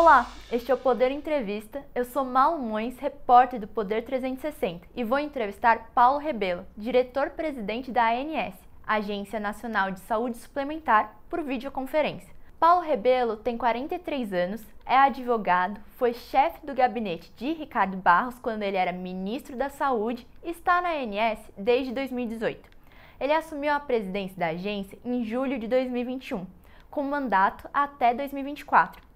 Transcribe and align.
Olá, 0.00 0.28
este 0.52 0.70
é 0.70 0.74
o 0.74 0.78
Poder 0.78 1.10
Entrevista. 1.10 1.84
Eu 1.92 2.04
sou 2.04 2.24
Malu 2.24 2.62
Mões, 2.62 2.96
repórter 3.00 3.58
do 3.58 3.66
Poder 3.66 4.04
360, 4.04 4.86
e 4.94 5.02
vou 5.02 5.18
entrevistar 5.18 5.90
Paulo 5.92 6.20
Rebelo, 6.20 6.64
diretor-presidente 6.76 7.90
da 7.90 8.08
ANS, 8.10 8.54
Agência 8.86 9.40
Nacional 9.40 9.90
de 9.90 9.98
Saúde 9.98 10.38
Suplementar, 10.38 11.16
por 11.28 11.42
videoconferência. 11.42 12.32
Paulo 12.60 12.80
Rebelo 12.80 13.38
tem 13.38 13.58
43 13.58 14.32
anos, 14.32 14.64
é 14.86 14.96
advogado, 14.96 15.80
foi 15.96 16.14
chefe 16.14 16.64
do 16.64 16.74
gabinete 16.74 17.32
de 17.36 17.52
Ricardo 17.54 17.96
Barros 17.96 18.38
quando 18.38 18.62
ele 18.62 18.76
era 18.76 18.92
ministro 18.92 19.56
da 19.56 19.68
Saúde 19.68 20.24
e 20.44 20.50
está 20.50 20.80
na 20.80 20.92
ANS 20.92 21.40
desde 21.56 21.92
2018. 21.92 22.70
Ele 23.18 23.32
assumiu 23.32 23.72
a 23.72 23.80
presidência 23.80 24.38
da 24.38 24.50
agência 24.50 24.96
em 25.04 25.24
julho 25.24 25.58
de 25.58 25.66
2021, 25.66 26.46
com 26.88 27.02
mandato 27.02 27.68
até 27.74 28.14
2024 28.14 29.07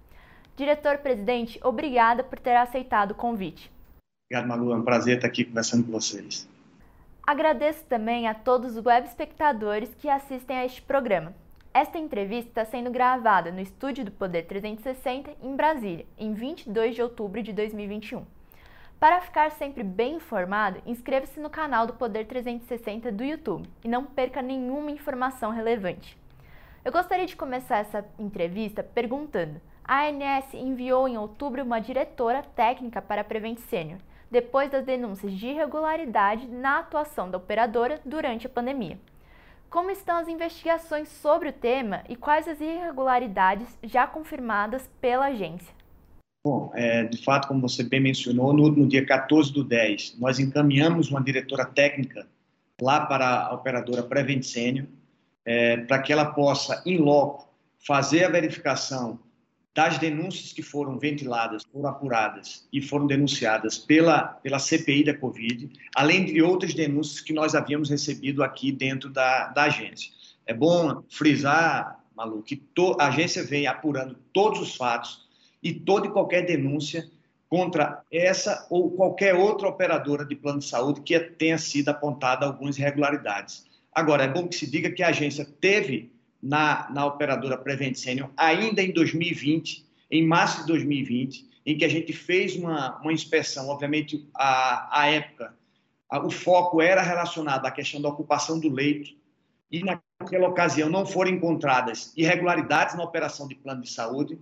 Diretor-presidente, 0.55 1.59
obrigada 1.63 2.23
por 2.23 2.39
ter 2.39 2.55
aceitado 2.55 3.11
o 3.11 3.15
convite. 3.15 3.71
Obrigado, 4.29 4.47
Malu. 4.47 4.73
É 4.73 4.75
um 4.75 4.83
prazer 4.83 5.15
estar 5.17 5.27
aqui 5.27 5.43
conversando 5.43 5.83
com 5.83 5.91
vocês. 5.91 6.47
Agradeço 7.25 7.83
também 7.85 8.27
a 8.27 8.33
todos 8.33 8.75
os 8.75 8.85
web 8.85 9.07
espectadores 9.07 9.93
que 9.95 10.09
assistem 10.09 10.57
a 10.57 10.65
este 10.65 10.81
programa. 10.81 11.33
Esta 11.73 11.97
entrevista 11.97 12.49
está 12.49 12.65
sendo 12.65 12.91
gravada 12.91 13.51
no 13.51 13.59
estúdio 13.59 14.05
do 14.05 14.11
Poder 14.11 14.43
360 14.43 15.31
em 15.41 15.55
Brasília, 15.55 16.05
em 16.17 16.33
22 16.33 16.93
de 16.93 17.01
outubro 17.01 17.41
de 17.41 17.51
2021. 17.51 18.23
Para 18.99 19.21
ficar 19.21 19.51
sempre 19.51 19.83
bem 19.83 20.15
informado, 20.15 20.81
inscreva-se 20.85 21.39
no 21.39 21.49
canal 21.49 21.87
do 21.87 21.93
Poder 21.93 22.25
360 22.25 23.11
do 23.11 23.23
YouTube 23.23 23.67
e 23.83 23.87
não 23.87 24.05
perca 24.05 24.41
nenhuma 24.41 24.91
informação 24.91 25.49
relevante. 25.49 26.15
Eu 26.85 26.91
gostaria 26.91 27.25
de 27.25 27.35
começar 27.35 27.79
essa 27.79 28.05
entrevista 28.19 28.83
perguntando: 28.83 29.59
a 29.85 30.07
ANS 30.07 30.53
enviou 30.53 31.07
em 31.07 31.17
outubro 31.17 31.63
uma 31.63 31.79
diretora 31.79 32.41
técnica 32.41 33.01
para 33.01 33.21
a 33.21 33.23
Prevent 33.23 33.59
Senior, 33.59 33.99
depois 34.31 34.71
das 34.71 34.85
denúncias 34.85 35.33
de 35.33 35.47
irregularidade 35.47 36.47
na 36.47 36.79
atuação 36.79 37.29
da 37.29 37.37
operadora 37.37 37.99
durante 38.05 38.47
a 38.47 38.49
pandemia. 38.49 38.97
Como 39.69 39.91
estão 39.91 40.17
as 40.17 40.27
investigações 40.27 41.09
sobre 41.09 41.49
o 41.49 41.53
tema 41.53 42.03
e 42.07 42.15
quais 42.15 42.47
as 42.47 42.61
irregularidades 42.61 43.67
já 43.83 44.07
confirmadas 44.07 44.89
pela 45.01 45.25
agência? 45.25 45.73
Bom, 46.45 46.71
é, 46.73 47.03
de 47.03 47.23
fato, 47.23 47.47
como 47.47 47.61
você 47.61 47.83
bem 47.83 47.99
mencionou, 47.99 48.53
no, 48.53 48.69
no, 48.69 48.87
dia 48.87 49.05
14 49.05 49.51
do 49.51 49.63
10, 49.63 50.19
nós 50.19 50.39
encaminhamos 50.39 51.09
uma 51.09 51.23
diretora 51.23 51.65
técnica 51.65 52.27
lá 52.81 53.05
para 53.05 53.47
a 53.47 53.53
operadora 53.53 54.03
Prevent 54.03 54.43
Senior, 54.43 54.85
é, 55.45 55.77
para 55.77 55.99
que 55.99 56.11
ela 56.11 56.25
possa, 56.25 56.81
em 56.85 56.97
loco, 56.97 57.47
fazer 57.79 58.25
a 58.25 58.29
verificação 58.29 59.19
das 59.75 59.97
denúncias 59.97 60.53
que 60.53 60.61
foram 60.61 60.99
ventiladas, 60.99 61.63
foram 61.71 61.89
apuradas 61.89 62.67
e 62.71 62.79
foram 62.81 63.07
denunciadas 63.07 63.77
pela, 63.77 64.21
pela 64.21 64.59
CPI 64.59 65.05
da 65.05 65.17
Covid, 65.17 65.69
além 65.95 66.25
de 66.25 66.41
outras 66.41 66.73
denúncias 66.73 67.19
que 67.19 67.33
nós 67.33 67.55
havíamos 67.55 67.89
recebido 67.89 68.43
aqui 68.43 68.71
dentro 68.71 69.09
da, 69.09 69.47
da 69.47 69.63
agência. 69.63 70.11
É 70.45 70.53
bom 70.53 71.03
frisar, 71.09 71.99
Malu, 72.15 72.43
que 72.43 72.55
to, 72.55 72.95
a 72.99 73.07
agência 73.07 73.43
vem 73.43 73.65
apurando 73.65 74.15
todos 74.31 74.59
os 74.59 74.75
fatos 74.75 75.27
e 75.61 75.73
toda 75.73 76.05
e 76.07 76.11
qualquer 76.11 76.45
denúncia 76.45 77.09
contra 77.49 78.03
essa 78.11 78.67
ou 78.69 78.91
qualquer 78.91 79.33
outra 79.33 79.67
operadora 79.67 80.25
de 80.25 80.35
plano 80.35 80.59
de 80.59 80.65
saúde 80.65 81.01
que 81.01 81.19
tenha 81.19 81.57
sido 81.57 81.89
apontada 81.89 82.45
algumas 82.45 82.77
irregularidades. 82.77 83.65
Agora, 83.91 84.23
é 84.23 84.27
bom 84.27 84.47
que 84.47 84.55
se 84.55 84.69
diga 84.69 84.91
que 84.91 85.01
a 85.01 85.09
agência 85.09 85.47
teve 85.61 86.12
na, 86.43 86.89
na 86.89 87.05
operadora 87.05 87.57
Prevent 87.57 87.95
Senior 87.95 88.29
ainda 88.35 88.83
em 88.83 88.91
2020, 88.91 89.85
em 90.11 90.27
março 90.27 90.61
de 90.61 90.67
2020, 90.67 91.49
em 91.65 91.77
que 91.77 91.85
a 91.85 91.89
gente 91.89 92.11
fez 92.11 92.57
uma, 92.57 92.99
uma 92.99 93.13
inspeção. 93.13 93.69
Obviamente, 93.69 94.27
a, 94.35 95.01
a 95.01 95.07
época, 95.07 95.55
a, 96.09 96.19
o 96.19 96.29
foco 96.29 96.81
era 96.81 97.01
relacionado 97.01 97.65
à 97.65 97.71
questão 97.71 98.01
da 98.01 98.09
ocupação 98.09 98.59
do 98.59 98.69
leito, 98.69 99.11
e 99.71 99.81
naquela 99.83 100.49
ocasião 100.49 100.89
não 100.89 101.05
foram 101.05 101.31
encontradas 101.31 102.13
irregularidades 102.17 102.95
na 102.95 103.03
operação 103.03 103.47
de 103.47 103.55
plano 103.55 103.81
de 103.81 103.89
saúde, 103.89 104.37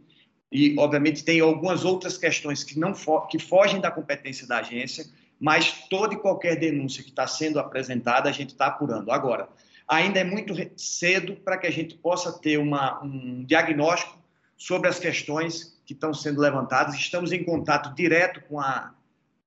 e 0.51 0.75
obviamente 0.79 1.23
tem 1.23 1.39
algumas 1.39 1.85
outras 1.85 2.17
questões 2.17 2.63
que 2.63 2.77
não 2.77 2.93
fo 2.95 3.27
que 3.27 3.39
fogem 3.39 3.79
da 3.79 3.91
competência 3.91 4.45
da 4.47 4.57
agência, 4.57 5.05
mas 5.39 5.87
toda 5.87 6.15
e 6.15 6.17
qualquer 6.17 6.59
denúncia 6.59 7.03
que 7.03 7.09
está 7.09 7.25
sendo 7.25 7.59
apresentada 7.59 8.27
a 8.27 8.31
gente 8.33 8.49
está 8.49 8.65
apurando. 8.65 9.11
Agora, 9.11 9.47
ainda 9.91 10.21
é 10.21 10.23
muito 10.23 10.55
cedo 10.77 11.35
para 11.35 11.57
que 11.57 11.67
a 11.67 11.71
gente 11.71 11.95
possa 11.95 12.31
ter 12.39 12.57
uma, 12.57 13.03
um 13.03 13.43
diagnóstico 13.43 14.17
sobre 14.57 14.87
as 14.87 14.97
questões 14.97 15.77
que 15.85 15.91
estão 15.91 16.13
sendo 16.13 16.39
levantadas. 16.39 16.95
Estamos 16.95 17.33
em 17.33 17.43
contato 17.43 17.93
direto 17.93 18.41
com 18.47 18.57
a, 18.57 18.93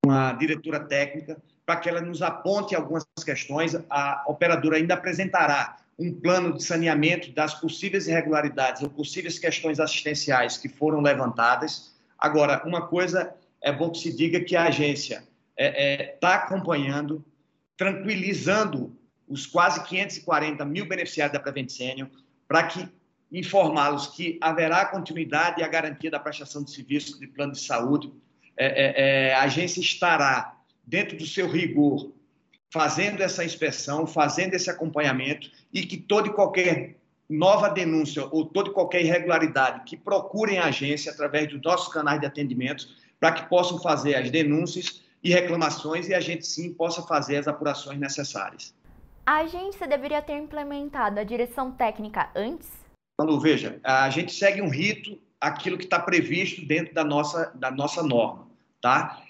com 0.02 0.10
a 0.10 0.34
diretora 0.34 0.80
técnica 0.80 1.38
para 1.64 1.76
que 1.76 1.88
ela 1.88 2.02
nos 2.02 2.20
aponte 2.20 2.74
algumas 2.74 3.06
questões. 3.24 3.74
A 3.88 4.22
operadora 4.26 4.76
ainda 4.76 4.92
apresentará 4.92 5.78
um 5.98 6.12
plano 6.12 6.52
de 6.52 6.62
saneamento 6.62 7.32
das 7.32 7.54
possíveis 7.54 8.06
irregularidades 8.06 8.82
ou 8.82 8.90
possíveis 8.90 9.38
questões 9.38 9.80
assistenciais 9.80 10.58
que 10.58 10.68
foram 10.68 11.00
levantadas. 11.00 11.94
Agora, 12.18 12.62
uma 12.66 12.86
coisa 12.86 13.34
é 13.62 13.72
bom 13.72 13.88
que 13.88 13.98
se 13.98 14.14
diga 14.14 14.40
que 14.40 14.54
a 14.54 14.64
agência 14.64 15.16
está 15.16 15.26
é, 15.56 15.94
é, 15.94 16.06
tá 16.20 16.34
acompanhando, 16.34 17.24
tranquilizando 17.78 18.94
os 19.28 19.46
quase 19.46 19.82
540 19.84 20.64
mil 20.64 20.86
beneficiários 20.86 21.32
da 21.32 21.40
Prevent 21.40 21.70
Senior, 21.70 22.08
para 22.46 22.64
que 22.64 22.88
informá-los 23.32 24.08
que 24.08 24.38
haverá 24.40 24.84
continuidade 24.86 25.60
e 25.60 25.64
a 25.64 25.68
garantia 25.68 26.10
da 26.10 26.20
prestação 26.20 26.62
de 26.62 26.70
serviços 26.70 27.18
de 27.18 27.26
plano 27.26 27.52
de 27.52 27.60
saúde. 27.60 28.12
É, 28.56 28.66
é, 28.66 29.28
é, 29.30 29.34
a 29.34 29.42
agência 29.42 29.80
estará, 29.80 30.56
dentro 30.86 31.16
do 31.16 31.26
seu 31.26 31.48
rigor, 31.48 32.12
fazendo 32.70 33.22
essa 33.22 33.44
inspeção, 33.44 34.06
fazendo 34.06 34.54
esse 34.54 34.70
acompanhamento 34.70 35.50
e 35.72 35.84
que 35.84 35.96
toda 35.96 36.28
e 36.28 36.32
qualquer 36.32 36.96
nova 37.28 37.68
denúncia 37.68 38.26
ou 38.30 38.44
toda 38.44 38.68
e 38.68 38.72
qualquer 38.72 39.02
irregularidade 39.02 39.84
que 39.84 39.96
procurem 39.96 40.58
a 40.58 40.66
agência 40.66 41.10
através 41.10 41.48
dos 41.48 41.60
nossos 41.62 41.92
canais 41.92 42.20
de 42.20 42.26
atendimento 42.26 42.86
para 43.18 43.32
que 43.32 43.48
possam 43.48 43.80
fazer 43.80 44.14
as 44.14 44.30
denúncias 44.30 45.02
e 45.22 45.30
reclamações 45.30 46.08
e 46.08 46.14
a 46.14 46.20
gente 46.20 46.46
sim 46.46 46.72
possa 46.72 47.02
fazer 47.02 47.38
as 47.38 47.48
apurações 47.48 47.98
necessárias. 47.98 48.74
A 49.26 49.38
agência 49.38 49.88
deveria 49.88 50.20
ter 50.20 50.36
implementado 50.36 51.18
a 51.18 51.24
direção 51.24 51.72
técnica 51.72 52.30
antes? 52.34 52.68
Quando 53.16 53.40
veja, 53.40 53.80
a 53.82 54.10
gente 54.10 54.32
segue 54.32 54.60
um 54.60 54.68
rito, 54.68 55.18
aquilo 55.40 55.78
que 55.78 55.84
está 55.84 55.98
previsto 55.98 56.66
dentro 56.66 56.92
da 56.92 57.02
nossa, 57.02 57.50
da 57.54 57.70
nossa 57.70 58.02
norma, 58.02 58.46
tá? 58.82 59.22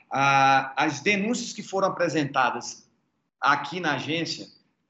as 0.77 1.01
denúncias 1.01 1.53
que 1.53 1.63
foram 1.63 1.89
apresentadas 1.89 2.89
aqui 3.41 3.79
na 3.79 3.95
agência, 3.95 4.47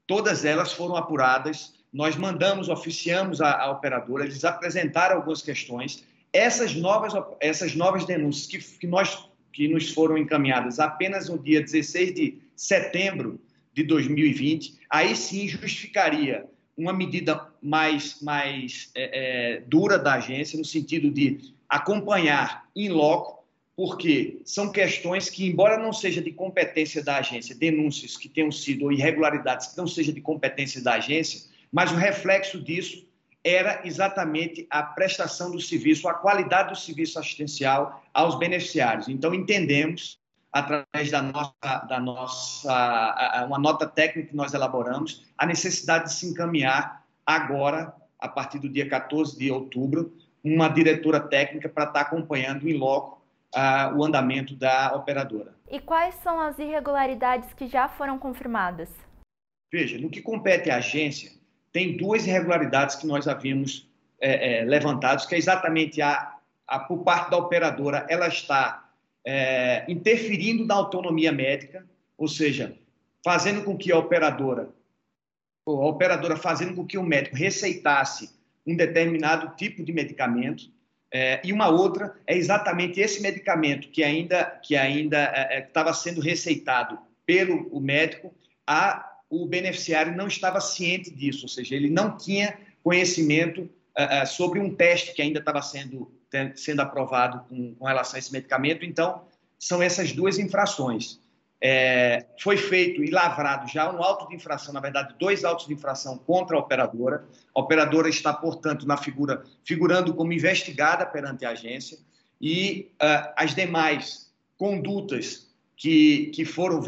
todas 0.07 0.43
elas 0.43 0.73
foram 0.73 0.95
apuradas. 0.95 1.73
Nós 1.93 2.15
mandamos, 2.15 2.67
oficiamos 2.67 3.41
a, 3.41 3.61
a 3.61 3.71
operadora, 3.71 4.23
eles 4.23 4.43
apresentaram 4.43 5.17
algumas 5.17 5.41
questões. 5.41 6.03
Essas 6.33 6.73
novas, 6.73 7.13
essas 7.39 7.75
novas 7.75 8.05
denúncias 8.05 8.47
que, 8.47 8.79
que, 8.79 8.87
nós, 8.87 9.29
que 9.53 9.67
nos 9.67 9.91
foram 9.91 10.17
encaminhadas 10.17 10.79
apenas 10.79 11.29
no 11.29 11.37
dia 11.37 11.61
16 11.61 12.13
de 12.13 12.41
setembro 12.55 13.39
de 13.75 13.83
2020, 13.83 14.79
aí 14.89 15.13
sim 15.17 15.49
justificaria 15.49 16.45
uma 16.77 16.93
medida 16.93 17.49
mais, 17.61 18.21
mais 18.21 18.89
é, 18.95 19.57
é, 19.57 19.61
dura 19.67 19.99
da 19.99 20.13
agência, 20.13 20.57
no 20.57 20.63
sentido 20.63 21.11
de 21.11 21.53
acompanhar 21.67 22.69
em 22.73 22.87
loco, 22.87 23.45
porque 23.75 24.39
são 24.45 24.71
questões 24.71 25.29
que, 25.29 25.45
embora 25.45 25.77
não 25.77 25.91
seja 25.91 26.21
de 26.21 26.31
competência 26.31 27.03
da 27.03 27.17
agência, 27.17 27.53
denúncias 27.53 28.15
que 28.15 28.29
tenham 28.29 28.51
sido 28.51 28.85
ou 28.85 28.93
irregularidades 28.93 29.67
que 29.67 29.77
não 29.77 29.87
seja 29.87 30.13
de 30.13 30.21
competência 30.21 30.81
da 30.81 30.93
agência, 30.93 31.41
mas 31.69 31.91
o 31.91 31.95
reflexo 31.95 32.61
disso 32.61 33.05
era 33.43 33.81
exatamente 33.83 34.65
a 34.69 34.81
prestação 34.81 35.51
do 35.51 35.59
serviço, 35.59 36.07
a 36.07 36.13
qualidade 36.13 36.69
do 36.69 36.79
serviço 36.79 37.19
assistencial 37.19 38.01
aos 38.13 38.39
beneficiários. 38.39 39.09
Então, 39.09 39.35
entendemos 39.35 40.17
através 40.55 41.11
da 41.11 41.21
nossa, 41.21 41.85
da 41.85 41.99
nossa 41.99 43.45
uma 43.45 43.59
nota 43.59 43.85
técnica 43.85 44.29
que 44.29 44.35
nós 44.35 44.53
elaboramos, 44.53 45.25
a 45.37 45.45
necessidade 45.45 46.05
de 46.05 46.13
se 46.13 46.27
encaminhar 46.27 47.03
agora, 47.25 47.93
a 48.17 48.29
partir 48.29 48.59
do 48.59 48.69
dia 48.69 48.87
14 48.87 49.37
de 49.37 49.51
outubro, 49.51 50.15
uma 50.41 50.69
diretora 50.69 51.19
técnica 51.19 51.67
para 51.67 51.83
estar 51.83 51.99
acompanhando 51.99 52.69
em 52.69 52.77
loco 52.77 53.21
uh, 53.53 53.97
o 53.97 54.05
andamento 54.05 54.55
da 54.55 54.95
operadora. 54.95 55.53
E 55.69 55.81
quais 55.81 56.15
são 56.15 56.39
as 56.39 56.57
irregularidades 56.57 57.51
que 57.53 57.67
já 57.67 57.89
foram 57.89 58.17
confirmadas? 58.17 58.89
Veja, 59.69 59.97
no 59.97 60.09
que 60.09 60.21
compete 60.21 60.69
à 60.69 60.77
agência, 60.77 61.33
tem 61.73 61.97
duas 61.97 62.25
irregularidades 62.25 62.95
que 62.95 63.05
nós 63.05 63.27
havíamos 63.27 63.89
é, 64.21 64.61
é, 64.61 64.63
levantados, 64.63 65.25
que 65.25 65.35
é 65.35 65.37
exatamente 65.37 66.01
a, 66.01 66.33
a, 66.65 66.79
por 66.79 67.03
parte 67.03 67.31
da 67.31 67.37
operadora, 67.37 68.05
ela 68.07 68.29
está 68.29 68.84
é, 69.25 69.83
interferindo 69.87 70.65
na 70.65 70.75
autonomia 70.75 71.31
médica, 71.31 71.85
ou 72.17 72.27
seja, 72.27 72.77
fazendo 73.23 73.63
com 73.63 73.75
que 73.75 73.91
a 73.91 73.97
operadora, 73.97 74.69
ou 75.65 75.81
a 75.81 75.87
operadora 75.87 76.35
fazendo 76.37 76.75
com 76.75 76.85
que 76.85 76.97
o 76.97 77.03
médico 77.03 77.35
receitasse 77.35 78.29
um 78.65 78.75
determinado 78.75 79.55
tipo 79.55 79.83
de 79.83 79.91
medicamento, 79.91 80.73
É, 81.11 81.39
e 81.45 81.53
uma 81.53 81.69
outra 81.69 82.13
é 82.27 82.35
exatamente 82.35 82.99
esse 82.99 83.21
medicamento 83.21 83.87
que 83.89 84.03
ainda 84.03 84.59
que 84.61 84.75
ainda 84.75 85.21
estava 85.65 85.89
é, 85.89 85.91
é 85.91 85.93
sendo 85.93 86.19
receitado 86.19 86.97
pelo 87.25 87.69
o 87.71 87.79
médico, 87.79 88.33
a, 88.67 89.15
o 89.29 89.45
beneficiário 89.45 90.15
não 90.15 90.27
estava 90.27 90.59
ciente 90.59 91.09
disso, 91.11 91.45
ou 91.45 91.49
seja, 91.49 91.73
ele 91.75 91.89
não 91.89 92.17
tinha 92.17 92.57
conhecimento 92.83 93.61
uh, 93.61 94.25
sobre 94.27 94.59
um 94.59 94.75
teste 94.75 95.13
que 95.13 95.21
ainda 95.21 95.39
estava 95.39 95.61
sendo, 95.61 96.11
sendo 96.55 96.81
aprovado 96.81 97.45
com, 97.47 97.75
com, 97.75 97.85
relação 97.85 98.15
a 98.15 98.19
esse 98.19 98.31
medicamento. 98.31 98.85
Então, 98.85 99.23
são 99.59 99.81
essas 99.81 100.11
duas 100.11 100.37
infrações. 100.37 101.19
É, 101.61 102.25
foi 102.39 102.57
feito 102.57 103.03
e 103.03 103.09
lavrado 103.09 103.67
já 103.67 103.91
um 103.91 104.03
auto 104.03 104.27
de 104.27 104.35
infração, 104.35 104.73
na 104.73 104.79
verdade, 104.79 105.15
dois 105.17 105.43
autos 105.43 105.67
de 105.67 105.73
infração 105.73 106.17
contra 106.17 106.55
a 106.55 106.59
operadora. 106.59 107.25
A 107.55 107.59
operadora 107.59 108.09
está, 108.09 108.33
portanto, 108.33 108.85
na 108.85 108.97
figura, 108.97 109.43
figurando 109.63 110.13
como 110.13 110.33
investigada 110.33 111.05
perante 111.05 111.45
a 111.45 111.51
agência 111.51 111.97
e 112.41 112.91
uh, 112.95 113.31
as 113.35 113.55
demais 113.55 114.31
condutas 114.57 115.47
que, 115.75 116.27
que 116.27 116.45
foram, 116.45 116.81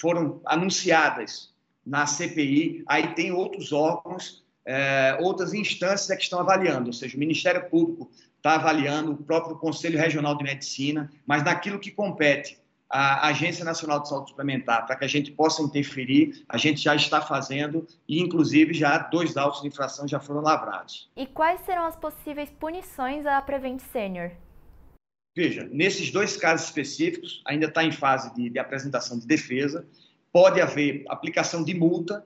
foram 0.00 0.40
anunciadas 0.44 1.52
na 1.84 2.06
CPI, 2.06 2.82
aí 2.86 3.14
tem 3.14 3.32
outros 3.32 3.72
órgãos 3.72 4.43
é, 4.66 5.16
outras 5.20 5.52
instâncias 5.52 6.10
é 6.10 6.16
que 6.16 6.22
estão 6.22 6.40
avaliando, 6.40 6.86
ou 6.86 6.92
seja, 6.92 7.16
o 7.16 7.20
Ministério 7.20 7.68
Público 7.68 8.10
está 8.36 8.54
avaliando, 8.54 9.12
o 9.12 9.16
próprio 9.16 9.56
Conselho 9.56 9.98
Regional 9.98 10.36
de 10.36 10.44
Medicina, 10.44 11.10
mas 11.26 11.42
naquilo 11.42 11.78
que 11.78 11.90
compete 11.90 12.58
à 12.88 13.28
Agência 13.28 13.64
Nacional 13.64 14.00
de 14.00 14.08
Saúde 14.08 14.30
Suplementar, 14.30 14.86
para 14.86 14.96
que 14.96 15.04
a 15.04 15.08
gente 15.08 15.32
possa 15.32 15.62
interferir, 15.62 16.44
a 16.48 16.56
gente 16.56 16.80
já 16.80 16.94
está 16.94 17.20
fazendo 17.20 17.86
e, 18.08 18.20
inclusive, 18.20 18.72
já 18.74 18.98
dois 18.98 19.36
autos 19.36 19.62
de 19.62 19.68
infração 19.68 20.06
já 20.06 20.20
foram 20.20 20.40
lavrados. 20.40 21.10
E 21.16 21.26
quais 21.26 21.60
serão 21.62 21.84
as 21.86 21.96
possíveis 21.96 22.50
punições 22.50 23.26
à 23.26 23.40
Prevent 23.40 23.80
Senior? 23.80 24.30
Veja, 25.36 25.68
nesses 25.72 26.12
dois 26.12 26.36
casos 26.36 26.66
específicos, 26.66 27.42
ainda 27.44 27.66
está 27.66 27.82
em 27.82 27.90
fase 27.90 28.32
de, 28.34 28.50
de 28.50 28.58
apresentação 28.58 29.18
de 29.18 29.26
defesa, 29.26 29.84
pode 30.32 30.60
haver 30.60 31.04
aplicação 31.08 31.64
de 31.64 31.74
multa 31.74 32.24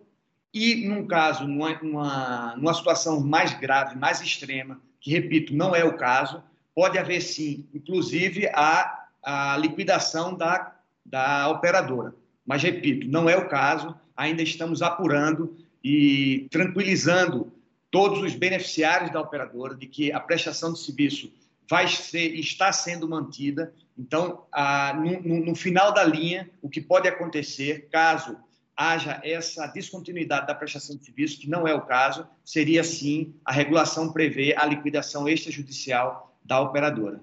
e, 0.53 0.87
num 0.87 1.07
caso, 1.07 1.47
numa, 1.47 2.57
numa, 2.57 2.75
situação 2.75 3.21
mais 3.21 3.53
grave, 3.59 3.97
mais 3.97 4.21
extrema, 4.21 4.81
que, 5.01 5.11
repito, 5.11 5.55
não 5.55 5.75
é 5.75 5.85
o 5.85 5.97
caso, 5.97 6.43
pode 6.75 6.99
haver 6.99 7.21
sim, 7.21 7.67
inclusive, 7.75 8.47
a, 8.49 9.07
a 9.23 9.57
liquidação 9.59 10.35
da, 10.35 10.75
da 11.05 11.49
operadora. 11.51 12.15
Mas, 12.47 12.63
repito, 12.63 13.07
não 13.09 13.29
é 13.29 13.37
o 13.37 13.49
caso, 13.49 13.95
ainda 14.17 14.43
estamos 14.43 14.81
apurando 14.81 15.55
e 15.85 16.49
tranquilizando 16.51 17.53
todos 17.91 18.23
os 18.23 18.35
beneficiários 18.35 19.11
da 19.11 19.21
operadora 19.21 19.75
de 19.75 19.87
que 19.87 20.13
a 20.13 20.21
prestação 20.21 20.73
de 20.73 20.81
serviço 20.81 21.33
vai 21.69 21.87
ser, 21.89 22.35
está 22.35 22.73
sendo 22.73 23.09
mantida. 23.09 23.73
Então, 23.97 24.45
a, 24.51 24.95
no, 24.95 25.47
no, 25.47 25.55
final 25.55 25.93
da 25.93 26.05
linha, 26.05 26.49
o 26.63 26.69
que 26.69 26.81
pode 26.81 27.07
acontecer, 27.07 27.89
caso 27.91 28.37
haja 28.79 29.21
essa 29.25 29.67
descontinuidade 29.67 30.47
da 30.47 30.55
prestação 30.55 30.97
de 30.97 31.05
serviço, 31.05 31.41
que 31.41 31.51
não 31.51 31.67
é 31.67 31.75
o 31.75 31.81
caso, 31.81 32.25
seria 32.45 32.85
sim 32.85 33.35
a 33.45 33.53
regulação 33.53 34.13
prevê 34.13 34.55
a 34.57 34.65
liquidação 34.65 35.29
extrajudicial 35.29 36.33
da 36.45 36.61
operadora. 36.61 37.21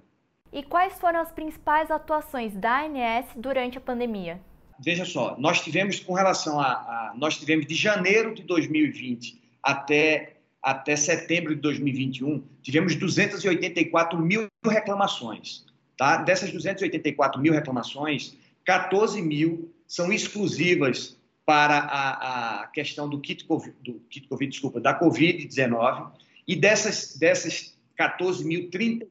E 0.51 0.61
quais 0.61 0.99
foram 0.99 1.21
as 1.21 1.31
principais 1.31 1.89
atuações 1.89 2.53
da 2.53 2.81
ANS 2.81 3.27
durante 3.37 3.77
a 3.77 3.81
pandemia? 3.81 4.41
Veja 4.77 5.05
só, 5.05 5.37
nós 5.39 5.61
tivemos 5.61 5.97
com 6.01 6.13
relação 6.13 6.59
a, 6.59 6.73
a 6.73 7.13
nós 7.15 7.37
tivemos 7.37 7.65
de 7.65 7.75
janeiro 7.75 8.35
de 8.35 8.43
2020 8.43 9.41
até 9.63 10.33
até 10.61 10.95
setembro 10.95 11.55
de 11.55 11.61
2021 11.61 12.43
tivemos 12.61 12.95
284 12.95 14.19
mil 14.19 14.47
reclamações, 14.65 15.63
tá? 15.95 16.17
Dessas 16.17 16.51
284 16.51 17.39
mil 17.39 17.53
reclamações, 17.53 18.35
14 18.65 19.21
mil 19.21 19.71
são 19.87 20.11
exclusivas 20.11 21.15
para 21.45 21.77
a, 21.77 22.61
a 22.61 22.67
questão 22.67 23.07
do 23.07 23.21
kit 23.21 23.45
COVID, 23.45 23.75
do 23.83 23.99
kit 24.09 24.27
COVID 24.27 24.51
desculpa, 24.51 24.79
da 24.79 24.99
Covid-19, 24.99 26.11
e 26.47 26.55
dessas, 26.55 27.15
dessas 27.17 27.77
14.038 27.99 29.09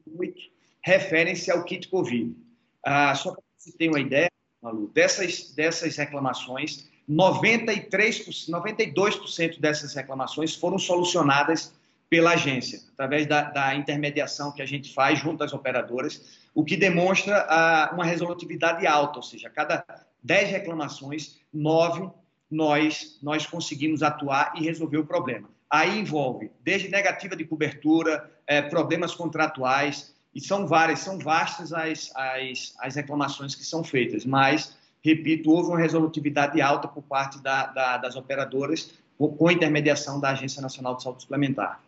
referem-se 0.81 1.49
ao 1.49 1.63
kit 1.63 1.87
Covid. 1.87 2.35
Ah, 2.83 3.15
só 3.15 3.31
para 3.31 3.41
você 3.57 3.71
ter 3.71 3.89
uma 3.89 3.99
ideia, 3.99 4.29
Malu, 4.61 4.87
dessas, 4.93 5.51
dessas 5.53 5.95
reclamações, 5.95 6.89
93%, 7.09 8.49
92% 8.49 9.59
dessas 9.59 9.93
reclamações 9.93 10.55
foram 10.55 10.77
solucionadas 10.77 11.73
pela 12.09 12.33
agência, 12.33 12.81
através 12.93 13.25
da, 13.25 13.41
da, 13.43 13.75
intermediação 13.75 14.51
que 14.51 14.61
a 14.61 14.65
gente 14.65 14.93
faz 14.93 15.19
junto 15.19 15.43
às 15.43 15.53
operadoras, 15.53 16.39
o 16.53 16.63
que 16.63 16.77
demonstra 16.77 17.45
ah, 17.49 17.91
uma 17.93 18.05
resolutividade 18.05 18.85
alta, 18.85 19.17
ou 19.17 19.23
seja, 19.23 19.47
a 19.47 19.51
cada 19.51 19.83
10 20.23 20.51
reclamações, 20.51 21.39
9 21.51 22.09
nós, 22.49 23.19
nós 23.21 23.45
conseguimos 23.45 24.03
atuar 24.03 24.53
e 24.55 24.63
resolver 24.63 24.97
o 24.97 25.05
problema. 25.05 25.49
Aí 25.69 25.99
envolve 25.99 26.51
desde 26.61 26.89
negativa 26.89 27.35
de 27.35 27.43
cobertura, 27.43 28.31
é, 28.47 28.61
problemas 28.61 29.13
contratuais, 29.15 30.13
e 30.33 30.41
são 30.41 30.67
várias, 30.67 30.99
são 30.99 31.17
vastas 31.17 31.71
as, 31.71 32.11
as, 32.15 32.75
as 32.79 32.95
reclamações 32.95 33.55
que 33.55 33.63
são 33.63 33.83
feitas, 33.83 34.25
mas, 34.25 34.77
repito, 35.03 35.49
houve 35.49 35.69
uma 35.69 35.79
resolutividade 35.79 36.61
alta 36.61 36.87
por 36.87 37.03
parte 37.03 37.41
da, 37.41 37.67
da, 37.67 37.97
das 37.97 38.15
operadoras 38.15 38.93
com 39.17 39.49
intermediação 39.49 40.19
da 40.19 40.31
Agência 40.31 40.61
Nacional 40.61 40.95
de 40.95 41.03
Saúde 41.03 41.21
Suplementar. 41.21 41.81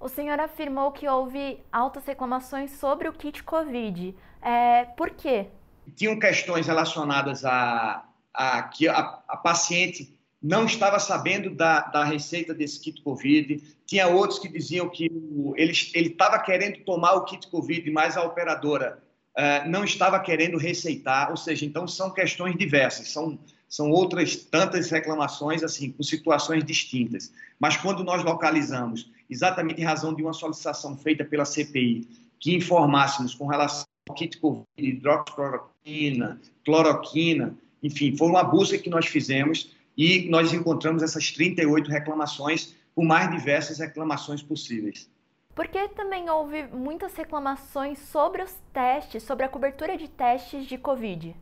O 0.00 0.08
senhor 0.08 0.40
afirmou 0.40 0.92
que 0.92 1.06
houve 1.06 1.60
altas 1.70 2.06
reclamações 2.06 2.70
sobre 2.72 3.08
o 3.08 3.12
kit 3.12 3.42
Covid. 3.42 4.14
É, 4.40 4.84
por 4.96 5.10
quê? 5.10 5.48
Tinham 5.96 6.18
questões 6.18 6.66
relacionadas 6.66 7.44
a 7.44 8.07
a, 8.38 8.62
que 8.62 8.86
a, 8.86 9.18
a 9.26 9.36
paciente 9.36 10.16
não 10.40 10.64
estava 10.64 11.00
sabendo 11.00 11.50
da, 11.50 11.80
da 11.80 12.04
receita 12.04 12.54
desse 12.54 12.78
kit 12.78 13.02
Covid. 13.02 13.60
Tinha 13.84 14.06
outros 14.06 14.38
que 14.38 14.48
diziam 14.48 14.88
que 14.88 15.10
o, 15.10 15.54
ele 15.56 15.72
estava 15.72 16.38
querendo 16.38 16.78
tomar 16.84 17.14
o 17.14 17.24
kit 17.24 17.48
Covid, 17.48 17.90
mas 17.90 18.16
a 18.16 18.22
operadora 18.22 19.02
uh, 19.36 19.68
não 19.68 19.82
estava 19.82 20.20
querendo 20.20 20.56
receitar. 20.56 21.30
Ou 21.30 21.36
seja, 21.36 21.66
então 21.66 21.88
são 21.88 22.12
questões 22.12 22.56
diversas, 22.56 23.10
são, 23.10 23.36
são 23.68 23.90
outras 23.90 24.36
tantas 24.36 24.88
reclamações, 24.88 25.64
assim, 25.64 25.90
com 25.90 26.04
situações 26.04 26.64
distintas. 26.64 27.32
Mas 27.58 27.76
quando 27.76 28.04
nós 28.04 28.22
localizamos, 28.22 29.10
exatamente 29.28 29.80
em 29.80 29.84
razão 29.84 30.14
de 30.14 30.22
uma 30.22 30.32
solicitação 30.32 30.96
feita 30.96 31.24
pela 31.24 31.44
CPI, 31.44 32.08
que 32.38 32.54
informássemos 32.54 33.34
com 33.34 33.48
relação 33.48 33.84
ao 34.08 34.14
kit 34.14 34.38
Covid, 34.38 34.64
hidroxicloroquina, 34.78 36.40
cloroquina, 36.64 37.58
enfim, 37.82 38.16
foi 38.16 38.28
uma 38.28 38.42
busca 38.42 38.78
que 38.78 38.90
nós 38.90 39.06
fizemos 39.06 39.74
e 39.96 40.28
nós 40.28 40.52
encontramos 40.52 41.02
essas 41.02 41.30
38 41.32 41.90
reclamações, 41.90 42.74
com 42.94 43.04
mais 43.04 43.30
diversas 43.30 43.78
reclamações 43.78 44.42
possíveis. 44.42 45.10
Porque 45.54 45.88
também 45.88 46.30
houve 46.30 46.68
muitas 46.68 47.14
reclamações 47.14 47.98
sobre 47.98 48.42
os 48.42 48.54
testes, 48.72 49.22
sobre 49.24 49.44
a 49.44 49.48
cobertura 49.48 49.96
de 49.96 50.08
testes 50.08 50.66
de 50.66 50.78
Covid. 50.78 51.34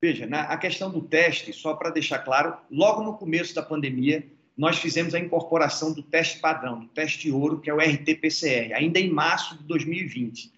Veja, 0.00 0.26
na, 0.26 0.42
a 0.42 0.56
questão 0.56 0.90
do 0.90 1.00
teste, 1.00 1.52
só 1.52 1.74
para 1.74 1.90
deixar 1.90 2.20
claro, 2.20 2.56
logo 2.70 3.02
no 3.02 3.14
começo 3.14 3.54
da 3.54 3.62
pandemia, 3.62 4.24
nós 4.56 4.78
fizemos 4.78 5.14
a 5.14 5.18
incorporação 5.18 5.92
do 5.92 6.02
teste 6.02 6.38
padrão, 6.38 6.80
do 6.80 6.86
teste 6.88 7.30
ouro, 7.30 7.60
que 7.60 7.68
é 7.68 7.74
o 7.74 7.78
RT-PCR, 7.78 8.72
ainda 8.74 9.00
em 9.00 9.10
março 9.10 9.58
de 9.58 9.64
2020. 9.64 10.52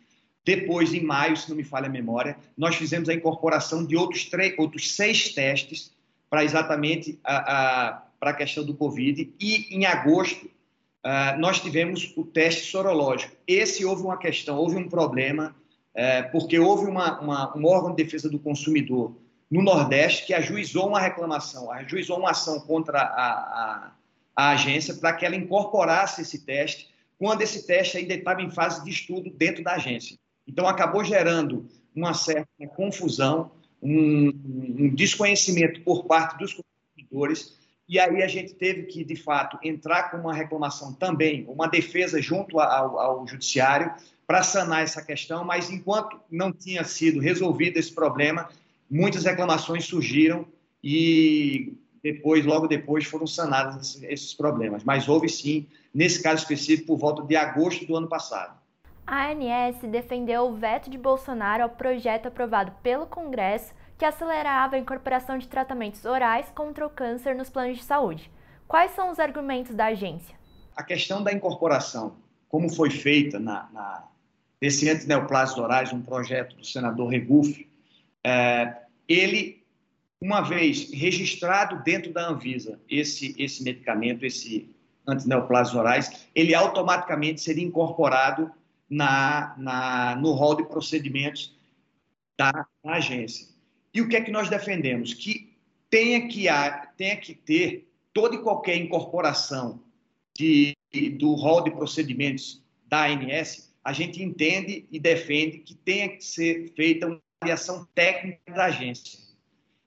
Depois, 0.48 0.94
em 0.94 1.02
maio, 1.02 1.36
se 1.36 1.46
não 1.50 1.54
me 1.54 1.62
falha 1.62 1.88
a 1.88 1.90
memória, 1.90 2.34
nós 2.56 2.74
fizemos 2.74 3.06
a 3.10 3.12
incorporação 3.12 3.84
de 3.84 3.94
outros, 3.94 4.24
três, 4.24 4.58
outros 4.58 4.92
seis 4.92 5.34
testes 5.34 5.92
para 6.30 6.42
exatamente 6.42 7.20
a, 7.22 7.36
a, 7.88 7.92
para 8.18 8.30
a 8.30 8.32
questão 8.34 8.64
do 8.64 8.72
Covid. 8.72 9.30
E 9.38 9.76
em 9.76 9.84
agosto, 9.84 10.46
uh, 10.46 11.38
nós 11.38 11.60
tivemos 11.60 12.14
o 12.16 12.24
teste 12.24 12.62
sorológico. 12.62 13.36
Esse 13.46 13.84
houve 13.84 14.02
uma 14.02 14.16
questão, 14.16 14.56
houve 14.56 14.76
um 14.76 14.88
problema, 14.88 15.54
uh, 15.94 16.32
porque 16.32 16.58
houve 16.58 16.86
uma, 16.86 17.20
uma, 17.20 17.54
um 17.54 17.66
órgão 17.66 17.94
de 17.94 18.02
defesa 18.02 18.30
do 18.30 18.38
consumidor 18.38 19.14
no 19.50 19.60
Nordeste 19.60 20.24
que 20.24 20.32
ajuizou 20.32 20.88
uma 20.88 20.98
reclamação, 20.98 21.70
ajuizou 21.70 22.20
uma 22.20 22.30
ação 22.30 22.58
contra 22.60 23.00
a, 23.00 23.04
a, 23.04 23.92
a 24.34 24.50
agência 24.52 24.94
para 24.94 25.12
que 25.12 25.26
ela 25.26 25.36
incorporasse 25.36 26.22
esse 26.22 26.38
teste, 26.46 26.88
quando 27.18 27.42
esse 27.42 27.66
teste 27.66 27.98
ainda 27.98 28.14
estava 28.14 28.40
em 28.40 28.50
fase 28.50 28.82
de 28.82 28.90
estudo 28.90 29.28
dentro 29.28 29.62
da 29.62 29.74
agência. 29.74 30.16
Então, 30.48 30.66
acabou 30.66 31.04
gerando 31.04 31.68
uma 31.94 32.14
certa 32.14 32.48
confusão, 32.74 33.52
um, 33.82 34.32
um 34.78 34.94
desconhecimento 34.94 35.82
por 35.82 36.06
parte 36.06 36.38
dos 36.38 36.54
consumidores, 36.54 37.58
e 37.88 37.98
aí 37.98 38.22
a 38.22 38.28
gente 38.28 38.54
teve 38.54 38.84
que, 38.84 39.04
de 39.04 39.16
fato, 39.16 39.58
entrar 39.62 40.10
com 40.10 40.16
uma 40.18 40.34
reclamação 40.34 40.92
também, 40.92 41.46
uma 41.48 41.68
defesa 41.68 42.20
junto 42.20 42.58
ao, 42.58 42.98
ao 42.98 43.26
judiciário 43.26 43.92
para 44.26 44.42
sanar 44.42 44.82
essa 44.82 45.02
questão, 45.02 45.44
mas 45.44 45.70
enquanto 45.70 46.20
não 46.30 46.52
tinha 46.52 46.84
sido 46.84 47.18
resolvido 47.18 47.78
esse 47.78 47.92
problema, 47.92 48.50
muitas 48.90 49.24
reclamações 49.24 49.86
surgiram 49.86 50.46
e 50.84 51.72
depois, 52.02 52.44
logo 52.44 52.66
depois, 52.66 53.04
foram 53.04 53.26
sanados 53.26 54.02
esses 54.02 54.34
problemas. 54.34 54.84
Mas 54.84 55.08
houve 55.08 55.28
sim, 55.28 55.66
nesse 55.94 56.22
caso 56.22 56.42
específico, 56.42 56.88
por 56.88 56.98
volta 56.98 57.22
de 57.22 57.36
agosto 57.36 57.86
do 57.86 57.96
ano 57.96 58.08
passado. 58.08 58.57
A 59.10 59.30
ANS 59.30 59.78
defendeu 59.90 60.42
o 60.42 60.54
veto 60.54 60.90
de 60.90 60.98
Bolsonaro 60.98 61.62
ao 61.62 61.70
projeto 61.70 62.26
aprovado 62.26 62.72
pelo 62.82 63.06
Congresso 63.06 63.72
que 63.96 64.04
acelerava 64.04 64.76
a 64.76 64.78
incorporação 64.78 65.38
de 65.38 65.48
tratamentos 65.48 66.04
orais 66.04 66.52
contra 66.54 66.86
o 66.86 66.90
câncer 66.90 67.34
nos 67.34 67.48
planos 67.48 67.78
de 67.78 67.84
saúde. 67.84 68.30
Quais 68.66 68.90
são 68.90 69.10
os 69.10 69.18
argumentos 69.18 69.74
da 69.74 69.86
agência? 69.86 70.36
A 70.76 70.82
questão 70.82 71.22
da 71.22 71.32
incorporação, 71.32 72.16
como 72.50 72.68
foi 72.68 72.90
feita 72.90 73.40
na, 73.40 73.70
na 73.72 74.04
desse 74.60 74.86
orais, 75.58 75.90
um 75.90 76.02
projeto 76.02 76.54
do 76.56 76.66
senador 76.66 77.08
Regufe, 77.08 77.66
é, 78.22 78.76
ele, 79.08 79.64
uma 80.20 80.42
vez 80.42 80.92
registrado 80.92 81.82
dentro 81.82 82.12
da 82.12 82.28
Anvisa 82.28 82.78
esse, 82.86 83.34
esse 83.38 83.64
medicamento, 83.64 84.26
esse 84.26 84.68
antineoplastos 85.06 85.74
orais, 85.74 86.28
ele 86.34 86.54
automaticamente 86.54 87.40
seria 87.40 87.64
incorporado 87.64 88.52
na, 88.88 89.54
na, 89.58 90.16
no 90.16 90.32
rol 90.32 90.56
de 90.56 90.64
procedimentos 90.64 91.56
da, 92.36 92.50
da, 92.82 92.92
agência. 92.92 93.48
E 93.92 94.00
o 94.00 94.08
que 94.08 94.16
é 94.16 94.20
que 94.20 94.30
nós 94.30 94.48
defendemos? 94.48 95.12
Que 95.12 95.56
tenha 95.90 96.26
que, 96.28 96.44
tenha 96.96 97.16
que 97.16 97.34
ter 97.34 97.88
toda 98.12 98.36
e 98.36 98.42
qualquer 98.42 98.76
incorporação 98.76 99.82
de, 100.36 100.74
do 101.18 101.34
rol 101.34 101.62
de 101.62 101.70
procedimentos 101.70 102.62
da 102.86 103.06
ANS, 103.06 103.74
a 103.84 103.92
gente 103.92 104.22
entende 104.22 104.86
e 104.90 104.98
defende 104.98 105.58
que 105.58 105.74
tenha 105.74 106.08
que 106.08 106.24
ser 106.24 106.72
feita 106.74 107.06
uma 107.06 107.20
avaliação 107.40 107.86
técnica 107.94 108.52
da 108.52 108.66
agência. 108.66 109.18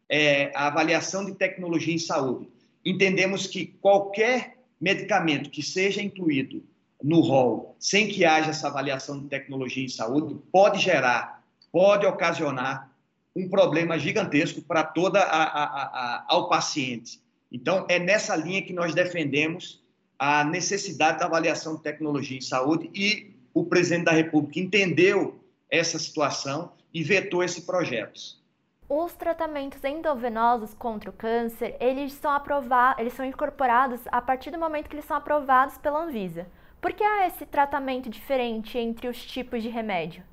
É, 0.09 0.51
a 0.55 0.67
avaliação 0.67 1.25
de 1.25 1.33
tecnologia 1.33 1.93
em 1.93 1.99
saúde. 1.99 2.49
Entendemos 2.83 3.47
que 3.47 3.65
qualquer 3.65 4.57
medicamento 4.79 5.49
que 5.49 5.63
seja 5.63 6.01
incluído 6.01 6.63
no 7.03 7.21
rol, 7.21 7.75
sem 7.79 8.07
que 8.07 8.25
haja 8.25 8.51
essa 8.51 8.67
avaliação 8.67 9.19
de 9.19 9.27
tecnologia 9.27 9.83
em 9.83 9.89
saúde, 9.89 10.35
pode 10.51 10.79
gerar, 10.79 11.43
pode 11.71 12.05
ocasionar 12.05 12.91
um 13.35 13.49
problema 13.49 13.97
gigantesco 13.97 14.61
para 14.61 14.83
toda 14.83 15.21
a, 15.21 15.43
a, 15.43 15.63
a, 15.63 16.25
ao 16.27 16.49
paciente. 16.49 17.21
Então, 17.51 17.85
é 17.89 17.97
nessa 17.97 18.35
linha 18.35 18.61
que 18.61 18.73
nós 18.73 18.93
defendemos 18.93 19.81
a 20.17 20.43
necessidade 20.43 21.19
da 21.19 21.25
avaliação 21.25 21.75
de 21.75 21.81
tecnologia 21.81 22.37
em 22.37 22.41
saúde 22.41 22.89
e 22.93 23.33
o 23.53 23.65
presidente 23.65 24.05
da 24.05 24.11
República 24.11 24.59
entendeu 24.59 25.39
essa 25.69 25.97
situação 25.97 26.73
e 26.93 27.03
vetou 27.03 27.43
esse 27.43 27.63
projeto. 27.63 28.39
Os 28.87 29.13
tratamentos 29.13 29.81
endovenosos 29.83 30.73
contra 30.73 31.09
o 31.09 31.13
câncer, 31.13 31.77
eles 31.79 32.11
são 32.13 32.31
aprovados, 32.31 32.99
eles 32.99 33.13
são 33.13 33.25
incorporados 33.25 34.01
a 34.07 34.21
partir 34.21 34.51
do 34.51 34.59
momento 34.59 34.89
que 34.89 34.95
eles 34.95 35.05
são 35.05 35.15
aprovados 35.15 35.77
pela 35.77 36.03
Anvisa. 36.03 36.45
Por 36.81 36.93
que 36.93 37.03
há 37.03 37.27
esse 37.27 37.45
tratamento 37.45 38.09
diferente 38.09 38.77
entre 38.77 39.07
os 39.07 39.23
tipos 39.23 39.61
de 39.61 39.69
remédio? 39.69 40.23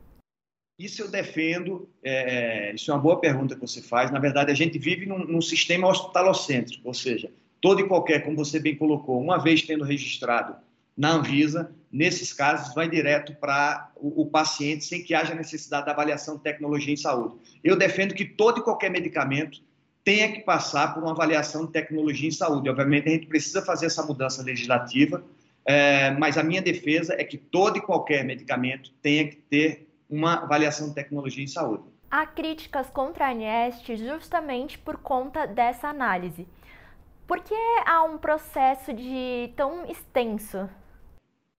Isso 0.78 1.02
eu 1.02 1.10
defendo, 1.10 1.90
é, 2.02 2.72
isso 2.74 2.90
é 2.90 2.94
uma 2.94 3.00
boa 3.00 3.20
pergunta 3.20 3.54
que 3.54 3.60
você 3.60 3.82
faz. 3.82 4.10
Na 4.10 4.18
verdade, 4.18 4.50
a 4.50 4.54
gente 4.54 4.78
vive 4.78 5.04
num, 5.04 5.18
num 5.18 5.42
sistema 5.42 5.88
hospitalocêntrico, 5.88 6.86
ou 6.86 6.94
seja, 6.94 7.30
todo 7.60 7.80
e 7.80 7.88
qualquer, 7.88 8.24
como 8.24 8.36
você 8.36 8.58
bem 8.58 8.76
colocou, 8.76 9.20
uma 9.20 9.36
vez 9.36 9.62
tendo 9.62 9.84
registrado 9.84 10.56
na 10.96 11.12
Anvisa, 11.12 11.70
nesses 11.92 12.32
casos, 12.32 12.74
vai 12.74 12.88
direto 12.88 13.34
para 13.34 13.90
o, 13.96 14.22
o, 14.22 14.26
paciente 14.26 14.84
sem 14.84 15.02
que 15.02 15.14
haja 15.14 15.34
necessidade 15.34 15.86
da 15.86 15.92
avaliação 15.92 16.36
de 16.36 16.42
tecnologia 16.42 16.92
em 16.92 16.96
saúde. 16.96 17.36
Eu 17.62 17.76
defendo 17.76 18.14
que 18.14 18.24
todo 18.24 18.60
e 18.60 18.64
qualquer 18.64 18.90
medicamento 18.90 19.60
tenha 20.02 20.32
que 20.32 20.40
passar 20.40 20.94
por 20.94 21.02
uma 21.02 21.12
avaliação 21.12 21.66
de 21.66 21.72
tecnologia 21.72 22.28
em 22.28 22.32
saúde. 22.32 22.68
Obviamente, 22.68 23.08
a 23.08 23.12
gente 23.12 23.26
precisa 23.26 23.62
fazer 23.62 23.86
essa 23.86 24.02
mudança 24.02 24.42
legislativa, 24.42 25.22
é, 25.70 26.10
mas 26.12 26.38
a 26.38 26.42
minha 26.42 26.62
defesa 26.62 27.14
é 27.18 27.22
que 27.22 27.36
todo 27.36 27.76
e 27.76 27.82
qualquer 27.82 28.24
medicamento 28.24 28.90
tenha 29.02 29.28
que 29.28 29.36
ter 29.36 29.86
uma 30.08 30.36
avaliação 30.36 30.88
de 30.88 30.94
tecnologia 30.94 31.44
em 31.44 31.46
saúde. 31.46 31.84
Há 32.10 32.24
críticas 32.24 32.88
contra 32.88 33.26
a 33.26 33.30
ANEST 33.32 33.94
justamente 33.98 34.78
por 34.78 34.96
conta 34.96 35.46
dessa 35.46 35.88
análise. 35.88 36.48
Por 37.26 37.40
que 37.40 37.54
há 37.84 38.02
um 38.02 38.16
processo 38.16 38.94
de 38.94 39.52
tão 39.54 39.84
extenso? 39.84 40.70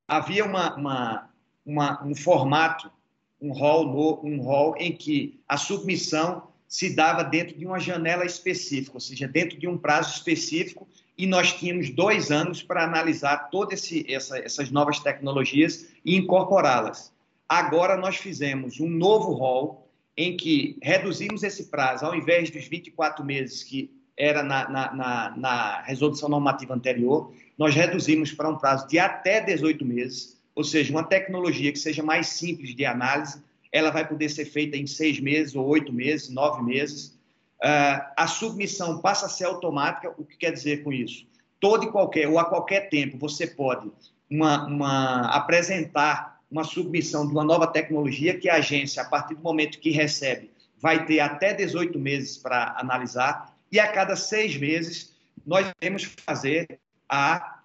Havia 0.08 0.44
uma, 0.44 0.74
uma, 0.74 1.30
uma, 1.64 2.04
um 2.04 2.16
formato, 2.16 2.92
um 3.40 3.52
rol, 3.52 4.26
um 4.26 4.42
rol 4.42 4.74
em 4.80 4.92
que 4.92 5.40
a 5.48 5.56
submissão 5.56 6.48
se 6.68 6.96
dava 6.96 7.24
dentro 7.24 7.56
de 7.56 7.64
uma 7.64 7.80
janela 7.80 8.26
específica, 8.26 8.96
ou 8.96 9.00
seja, 9.00 9.28
dentro 9.28 9.60
de 9.60 9.68
um 9.68 9.78
prazo 9.78 10.16
específico 10.16 10.88
e 11.20 11.28
nós 11.28 11.52
tínhamos 11.52 11.90
dois 11.90 12.32
anos 12.32 12.64
para 12.64 12.82
analisar 12.82 13.50
todas 13.50 13.92
essa, 14.08 14.40
essas 14.40 14.72
novas 14.72 15.02
tecnologias 15.02 15.86
e 16.06 16.16
incorporá-las. 16.16 17.14
Agora 17.48 17.98
nós 17.98 18.16
fizemos 18.16 18.80
um 18.80 18.90
novo 18.90 19.34
rol 19.34 19.86
em 20.16 20.38
que 20.38 20.78
reduzimos 20.82 21.44
esse 21.44 21.66
prazo, 21.66 22.06
ao 22.06 22.16
invés 22.16 22.50
dos 22.50 22.66
24 22.66 23.26
meses 23.26 23.64
que 23.64 23.92
era 24.16 24.42
na, 24.42 24.70
na, 24.70 24.96
na, 24.96 25.38
na 25.38 25.82
resolução 25.82 26.30
normativa 26.30 26.74
anterior, 26.74 27.34
nós 27.58 27.76
reduzimos 27.76 28.32
para 28.32 28.50
um 28.50 28.58
prazo 28.58 28.88
de 28.88 28.98
até 28.98 29.42
18 29.42 29.86
meses, 29.86 30.42
ou 30.56 30.64
seja, 30.64 30.90
uma 30.90 31.04
tecnologia 31.04 31.74
que 31.74 31.80
seja 31.80 32.02
mais 32.02 32.28
simples 32.28 32.74
de 32.74 32.86
análise, 32.86 33.44
ela 33.74 33.92
vai 33.92 34.08
poder 34.08 34.30
ser 34.30 34.46
feita 34.46 34.78
em 34.78 34.88
seis 34.88 35.20
meses, 35.20 35.54
ou 35.54 35.68
oito 35.68 35.92
meses, 35.92 36.30
nove 36.30 36.64
meses, 36.64 37.19
a 37.62 38.28
submissão 38.28 39.00
passa 39.00 39.26
a 39.26 39.30
ser 39.30 39.46
automática. 39.46 40.14
O 40.18 40.24
que 40.24 40.38
quer 40.38 40.52
dizer 40.52 40.84
com 40.84 40.94
isso? 40.94 41.28
Todo 41.60 41.86
e 41.86 41.92
qualquer, 41.92 42.28
ou 42.28 42.40
a 42.40 42.46
qualquer 42.46 42.90
tempo, 42.90 43.18
você 43.18 43.46
pode 43.46 43.92
uma, 44.30 44.66
uma, 44.66 45.22
apresentar 45.36 46.40
uma 46.50 46.64
submissão 46.64 47.26
de 47.26 47.34
uma 47.34 47.44
nova 47.44 47.68
tecnologia 47.68 48.38
que 48.38 48.50
a 48.50 48.56
agência, 48.56 49.02
a 49.02 49.06
partir 49.06 49.36
do 49.36 49.42
momento 49.42 49.80
que 49.80 49.92
recebe, 49.92 50.52
vai 50.78 51.06
ter 51.06 51.20
até 51.20 51.54
18 51.54 52.00
meses 52.00 52.38
para 52.38 52.76
analisar, 52.78 53.54
e 53.72 53.80
a 53.80 53.92
cada 53.92 54.16
seis 54.16 54.58
meses 54.58 55.14
nós 55.46 55.68
devemos 55.80 56.04
fazer 56.26 56.80
a, 57.08 57.60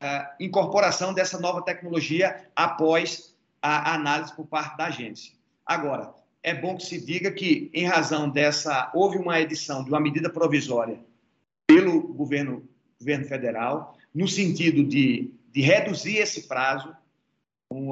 a 0.00 0.34
incorporação 0.38 1.12
dessa 1.12 1.38
nova 1.38 1.62
tecnologia 1.62 2.44
após 2.54 3.34
a 3.60 3.94
análise 3.94 4.34
por 4.34 4.46
parte 4.46 4.76
da 4.76 4.86
agência. 4.86 5.32
Agora, 5.64 6.12
é 6.42 6.54
bom 6.54 6.76
que 6.76 6.86
se 6.86 7.00
diga 7.00 7.30
que, 7.30 7.70
em 7.74 7.84
razão 7.84 8.28
dessa, 8.28 8.90
houve 8.94 9.18
uma 9.18 9.40
edição 9.40 9.82
de 9.82 9.90
uma 9.90 10.00
medida 10.00 10.30
provisória 10.30 10.98
pelo 11.66 12.00
governo, 12.00 12.66
governo 12.98 13.26
federal, 13.26 13.96
no 14.14 14.26
sentido 14.26 14.84
de, 14.84 15.30
de 15.52 15.60
reduzir 15.60 16.16
esse 16.16 16.48
prazo, 16.48 16.94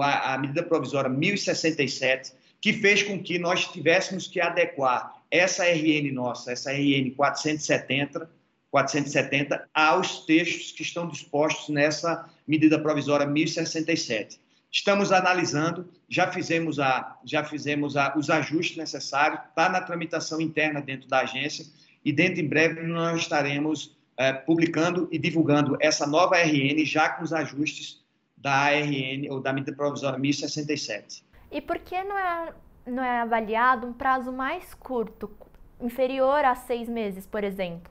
a, 0.00 0.34
a 0.34 0.38
medida 0.38 0.62
provisória 0.62 1.10
1067, 1.10 2.32
que 2.60 2.72
fez 2.72 3.02
com 3.02 3.22
que 3.22 3.38
nós 3.38 3.66
tivéssemos 3.66 4.26
que 4.26 4.40
adequar 4.40 5.22
essa 5.30 5.64
RN 5.64 6.10
nossa, 6.12 6.52
essa 6.52 6.72
RN 6.72 7.10
470, 7.10 8.30
470 8.70 9.68
aos 9.74 10.24
textos 10.24 10.72
que 10.72 10.82
estão 10.82 11.08
dispostos 11.08 11.68
nessa 11.68 12.28
medida 12.46 12.78
provisória 12.78 13.26
1067. 13.26 14.40
Estamos 14.70 15.12
analisando, 15.12 15.88
já 16.08 16.30
fizemos, 16.30 16.78
a, 16.78 17.18
já 17.24 17.44
fizemos 17.44 17.96
a, 17.96 18.16
os 18.16 18.28
ajustes 18.28 18.76
necessários, 18.76 19.40
está 19.48 19.68
na 19.68 19.80
tramitação 19.80 20.40
interna 20.40 20.80
dentro 20.80 21.08
da 21.08 21.20
agência 21.20 21.64
e 22.04 22.12
dentro 22.12 22.40
em 22.40 22.48
breve 22.48 22.82
nós 22.82 23.22
estaremos 23.22 23.96
é, 24.16 24.32
publicando 24.32 25.08
e 25.10 25.18
divulgando 25.18 25.76
essa 25.80 26.06
nova 26.06 26.36
RN 26.36 26.84
já 26.84 27.08
com 27.08 27.24
os 27.24 27.32
ajustes 27.32 28.04
da 28.36 28.52
ARN 28.52 29.28
ou 29.30 29.40
da 29.40 29.52
medida 29.52 29.74
provisória 29.74 30.18
1067. 30.18 31.24
E 31.50 31.60
por 31.60 31.78
que 31.78 32.02
não 32.04 32.18
é, 32.18 32.54
não 32.86 33.02
é 33.02 33.20
avaliado 33.20 33.86
um 33.86 33.92
prazo 33.92 34.32
mais 34.32 34.74
curto, 34.74 35.30
inferior 35.80 36.44
a 36.44 36.54
seis 36.54 36.88
meses, 36.88 37.26
por 37.26 37.42
exemplo? 37.42 37.90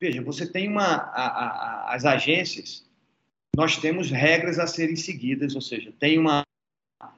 Veja, 0.00 0.22
você 0.22 0.50
tem 0.50 0.68
uma. 0.68 0.84
A, 0.84 1.26
a, 1.26 1.94
as 1.94 2.04
agências 2.04 2.87
nós 3.56 3.76
temos 3.76 4.10
regras 4.10 4.58
a 4.58 4.66
serem 4.66 4.96
seguidas, 4.96 5.54
ou 5.54 5.60
seja, 5.60 5.92
tem 5.98 6.18
uma 6.18 6.42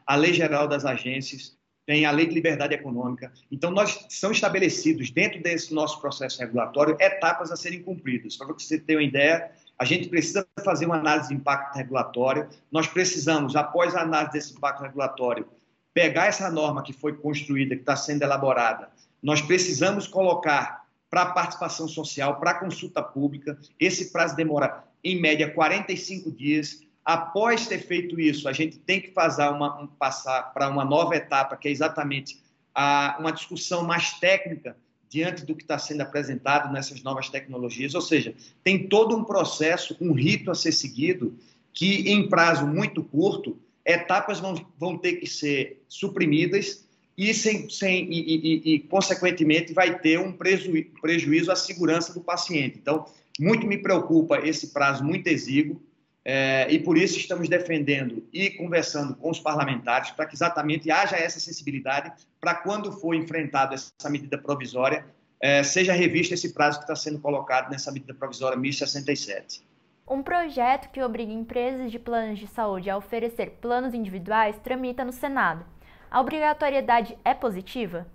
a 0.06 0.16
Lei 0.16 0.34
Geral 0.34 0.66
das 0.68 0.84
Agências, 0.84 1.56
tem 1.86 2.04
a 2.04 2.10
Lei 2.10 2.26
de 2.26 2.34
Liberdade 2.34 2.74
Econômica. 2.74 3.32
Então, 3.50 3.70
nós 3.70 4.06
são 4.08 4.30
estabelecidos 4.30 5.10
dentro 5.10 5.42
desse 5.42 5.72
nosso 5.72 6.00
processo 6.00 6.38
regulatório 6.40 6.96
etapas 7.00 7.50
a 7.50 7.56
serem 7.56 7.82
cumpridas. 7.82 8.36
Para 8.36 8.52
você 8.52 8.78
ter 8.78 8.96
uma 8.96 9.02
ideia, 9.02 9.50
a 9.78 9.84
gente 9.84 10.08
precisa 10.08 10.46
fazer 10.64 10.86
uma 10.86 10.98
análise 10.98 11.28
de 11.28 11.34
impacto 11.34 11.76
regulatório. 11.76 12.48
Nós 12.70 12.86
precisamos, 12.86 13.56
após 13.56 13.94
a 13.94 14.02
análise 14.02 14.32
desse 14.32 14.52
impacto 14.52 14.82
regulatório, 14.82 15.48
pegar 15.94 16.26
essa 16.26 16.50
norma 16.50 16.82
que 16.82 16.92
foi 16.92 17.16
construída, 17.16 17.74
que 17.74 17.82
está 17.82 17.96
sendo 17.96 18.22
elaborada. 18.22 18.90
Nós 19.22 19.40
precisamos 19.40 20.06
colocar 20.06 20.84
para 21.08 21.26
participação 21.26 21.88
social, 21.88 22.38
para 22.38 22.54
consulta 22.54 23.02
pública. 23.02 23.58
Esse 23.78 24.12
prazo 24.12 24.36
demora 24.36 24.84
em 25.02 25.20
média 25.20 25.50
45 25.50 26.30
dias. 26.30 26.82
Após 27.04 27.66
ter 27.66 27.78
feito 27.78 28.20
isso, 28.20 28.48
a 28.48 28.52
gente 28.52 28.78
tem 28.78 29.00
que 29.00 29.12
uma, 29.50 29.82
um, 29.82 29.86
passar 29.86 30.52
para 30.52 30.68
uma 30.68 30.84
nova 30.84 31.16
etapa, 31.16 31.56
que 31.56 31.68
é 31.68 31.70
exatamente 31.70 32.40
a, 32.74 33.16
uma 33.18 33.32
discussão 33.32 33.84
mais 33.84 34.12
técnica 34.18 34.76
diante 35.08 35.44
do 35.44 35.56
que 35.56 35.62
está 35.62 35.78
sendo 35.78 36.02
apresentado 36.02 36.72
nessas 36.72 37.02
novas 37.02 37.28
tecnologias. 37.28 37.94
Ou 37.94 38.00
seja, 38.00 38.34
tem 38.62 38.86
todo 38.88 39.16
um 39.16 39.24
processo, 39.24 39.96
um 40.00 40.12
rito 40.12 40.50
a 40.50 40.54
ser 40.54 40.72
seguido, 40.72 41.36
que 41.72 42.10
em 42.10 42.28
prazo 42.28 42.66
muito 42.66 43.02
curto 43.02 43.58
etapas 43.84 44.38
vão, 44.38 44.54
vão 44.78 44.96
ter 44.96 45.14
que 45.14 45.26
ser 45.26 45.82
suprimidas 45.88 46.84
e, 47.16 47.34
sem, 47.34 47.68
sem, 47.68 48.10
e, 48.10 48.20
e, 48.20 48.74
e 48.74 48.78
consequentemente, 48.80 49.72
vai 49.74 49.98
ter 49.98 50.18
um 50.18 50.32
preju, 50.32 50.72
prejuízo 51.00 51.50
à 51.50 51.56
segurança 51.56 52.14
do 52.14 52.20
paciente. 52.20 52.78
Então, 52.80 53.06
muito 53.40 53.66
me 53.66 53.78
preocupa 53.78 54.38
esse 54.38 54.68
prazo 54.68 55.02
muito 55.02 55.26
exíguo, 55.26 55.80
é, 56.22 56.70
e 56.70 56.78
por 56.78 56.98
isso 56.98 57.16
estamos 57.16 57.48
defendendo 57.48 58.28
e 58.30 58.50
conversando 58.50 59.16
com 59.16 59.30
os 59.30 59.40
parlamentares 59.40 60.10
para 60.10 60.26
que 60.26 60.34
exatamente 60.34 60.90
haja 60.90 61.16
essa 61.16 61.40
sensibilidade 61.40 62.12
para 62.38 62.54
quando 62.54 62.92
for 62.92 63.14
enfrentado 63.14 63.74
essa 63.74 64.10
medida 64.10 64.36
provisória, 64.36 65.06
é, 65.40 65.62
seja 65.62 65.94
revisto 65.94 66.34
esse 66.34 66.52
prazo 66.52 66.78
que 66.78 66.84
está 66.84 66.94
sendo 66.94 67.18
colocado 67.18 67.70
nessa 67.70 67.90
medida 67.90 68.12
provisória 68.12 68.58
1067. 68.58 69.64
Um 70.06 70.22
projeto 70.22 70.90
que 70.90 71.02
obriga 71.02 71.32
empresas 71.32 71.90
de 71.90 71.98
planos 71.98 72.38
de 72.38 72.46
saúde 72.46 72.90
a 72.90 72.96
oferecer 72.96 73.58
planos 73.60 73.94
individuais 73.94 74.58
tramita 74.58 75.04
no 75.04 75.12
Senado. 75.12 75.64
A 76.10 76.20
obrigatoriedade 76.20 77.16
é 77.24 77.32
positiva? 77.32 78.06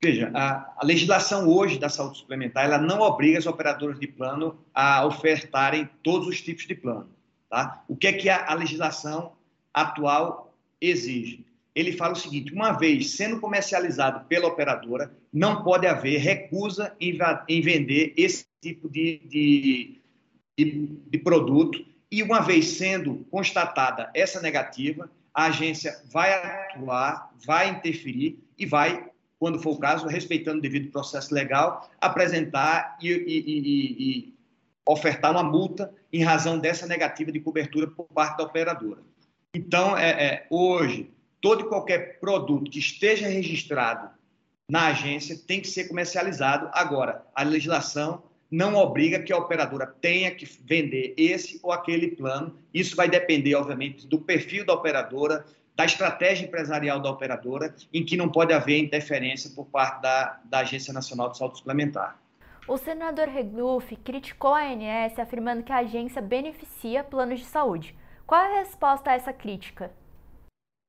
Veja, 0.00 0.30
a, 0.32 0.74
a, 0.76 0.84
legislação 0.84 1.48
hoje 1.48 1.78
da 1.78 1.88
saúde 1.88 2.18
suplementar 2.18 2.64
ela 2.64 2.78
não 2.78 3.00
obriga 3.00 3.38
as 3.38 3.46
operadoras 3.46 3.98
de 3.98 4.06
plano 4.06 4.56
a 4.72 5.04
ofertarem 5.04 5.88
todos 6.02 6.28
os 6.28 6.40
tipos 6.40 6.66
de 6.66 6.74
plano. 6.74 7.10
Tá? 7.50 7.82
O 7.88 7.96
que 7.96 8.06
é 8.06 8.12
que 8.12 8.28
a, 8.28 8.46
a 8.46 8.54
legislação 8.54 9.32
atual 9.74 10.54
exige? 10.80 11.44
Ele 11.74 11.92
fala 11.92 12.12
o 12.12 12.16
seguinte: 12.16 12.52
uma 12.52 12.72
vez 12.72 13.12
sendo 13.12 13.40
comercializado 13.40 14.24
pela 14.26 14.48
operadora, 14.48 15.12
não 15.32 15.62
pode 15.62 15.86
haver 15.86 16.18
recusa 16.18 16.94
em, 17.00 17.18
em 17.48 17.60
vender 17.60 18.12
esse 18.16 18.46
tipo 18.60 18.88
de, 18.88 19.18
de, 19.24 20.00
de, 20.56 20.86
de 21.08 21.18
produto. 21.18 21.84
E 22.10 22.22
uma 22.22 22.40
vez 22.40 22.68
sendo 22.68 23.26
constatada 23.30 24.10
essa 24.14 24.40
negativa, 24.40 25.10
a 25.32 25.44
agência 25.44 26.00
vai 26.10 26.32
atuar, 26.32 27.32
vai 27.46 27.68
interferir 27.70 28.38
e 28.58 28.66
vai, 28.66 29.08
quando 29.38 29.60
for 29.60 29.76
o 29.76 29.78
caso, 29.78 30.06
respeitando 30.06 30.58
o 30.58 30.62
devido 30.62 30.90
processo 30.90 31.32
legal, 31.32 31.88
apresentar 32.00 32.96
e, 33.00 33.08
e, 33.08 33.38
e, 33.46 34.18
e 34.18 34.34
ofertar 34.86 35.30
uma 35.30 35.42
multa 35.42 35.94
em 36.12 36.22
razão 36.22 36.58
dessa 36.58 36.86
negativa 36.86 37.30
de 37.30 37.40
cobertura 37.40 37.86
por 37.86 38.06
parte 38.06 38.38
da 38.38 38.44
operadora. 38.44 39.02
Então, 39.54 39.96
é, 39.96 40.10
é, 40.10 40.46
hoje, 40.50 41.10
todo 41.40 41.62
e 41.62 41.68
qualquer 41.68 42.18
produto 42.18 42.70
que 42.70 42.78
esteja 42.78 43.28
registrado 43.28 44.10
na 44.70 44.88
agência 44.88 45.38
tem 45.46 45.60
que 45.60 45.68
ser 45.68 45.88
comercializado. 45.88 46.68
Agora, 46.72 47.24
a 47.34 47.42
legislação 47.42 48.22
não 48.50 48.76
obriga 48.76 49.22
que 49.22 49.32
a 49.32 49.36
operadora 49.36 49.86
tenha 49.86 50.30
que 50.30 50.46
vender 50.64 51.14
esse 51.16 51.60
ou 51.62 51.70
aquele 51.70 52.08
plano. 52.08 52.58
Isso 52.72 52.96
vai 52.96 53.08
depender, 53.08 53.54
obviamente, 53.54 54.06
do 54.06 54.18
perfil 54.18 54.64
da 54.64 54.72
operadora, 54.72 55.44
da 55.78 55.84
estratégia 55.84 56.44
empresarial 56.44 56.98
da 56.98 57.08
operadora, 57.08 57.72
em 57.94 58.04
que 58.04 58.16
não 58.16 58.28
pode 58.28 58.52
haver 58.52 58.80
interferência 58.80 59.48
por 59.54 59.66
parte 59.66 60.02
da, 60.02 60.40
da 60.44 60.58
Agência 60.58 60.92
Nacional 60.92 61.30
de 61.30 61.38
Saúde 61.38 61.58
Suplementar. 61.58 62.18
O 62.66 62.76
senador 62.76 63.28
Regluf 63.28 63.94
criticou 63.98 64.52
a 64.54 64.64
ANS 64.64 65.16
afirmando 65.20 65.62
que 65.62 65.70
a 65.70 65.78
agência 65.78 66.20
beneficia 66.20 67.04
planos 67.04 67.38
de 67.38 67.46
saúde. 67.46 67.94
Qual 68.26 68.40
é 68.42 68.56
a 68.56 68.58
resposta 68.58 69.10
a 69.10 69.14
essa 69.14 69.32
crítica? 69.32 69.92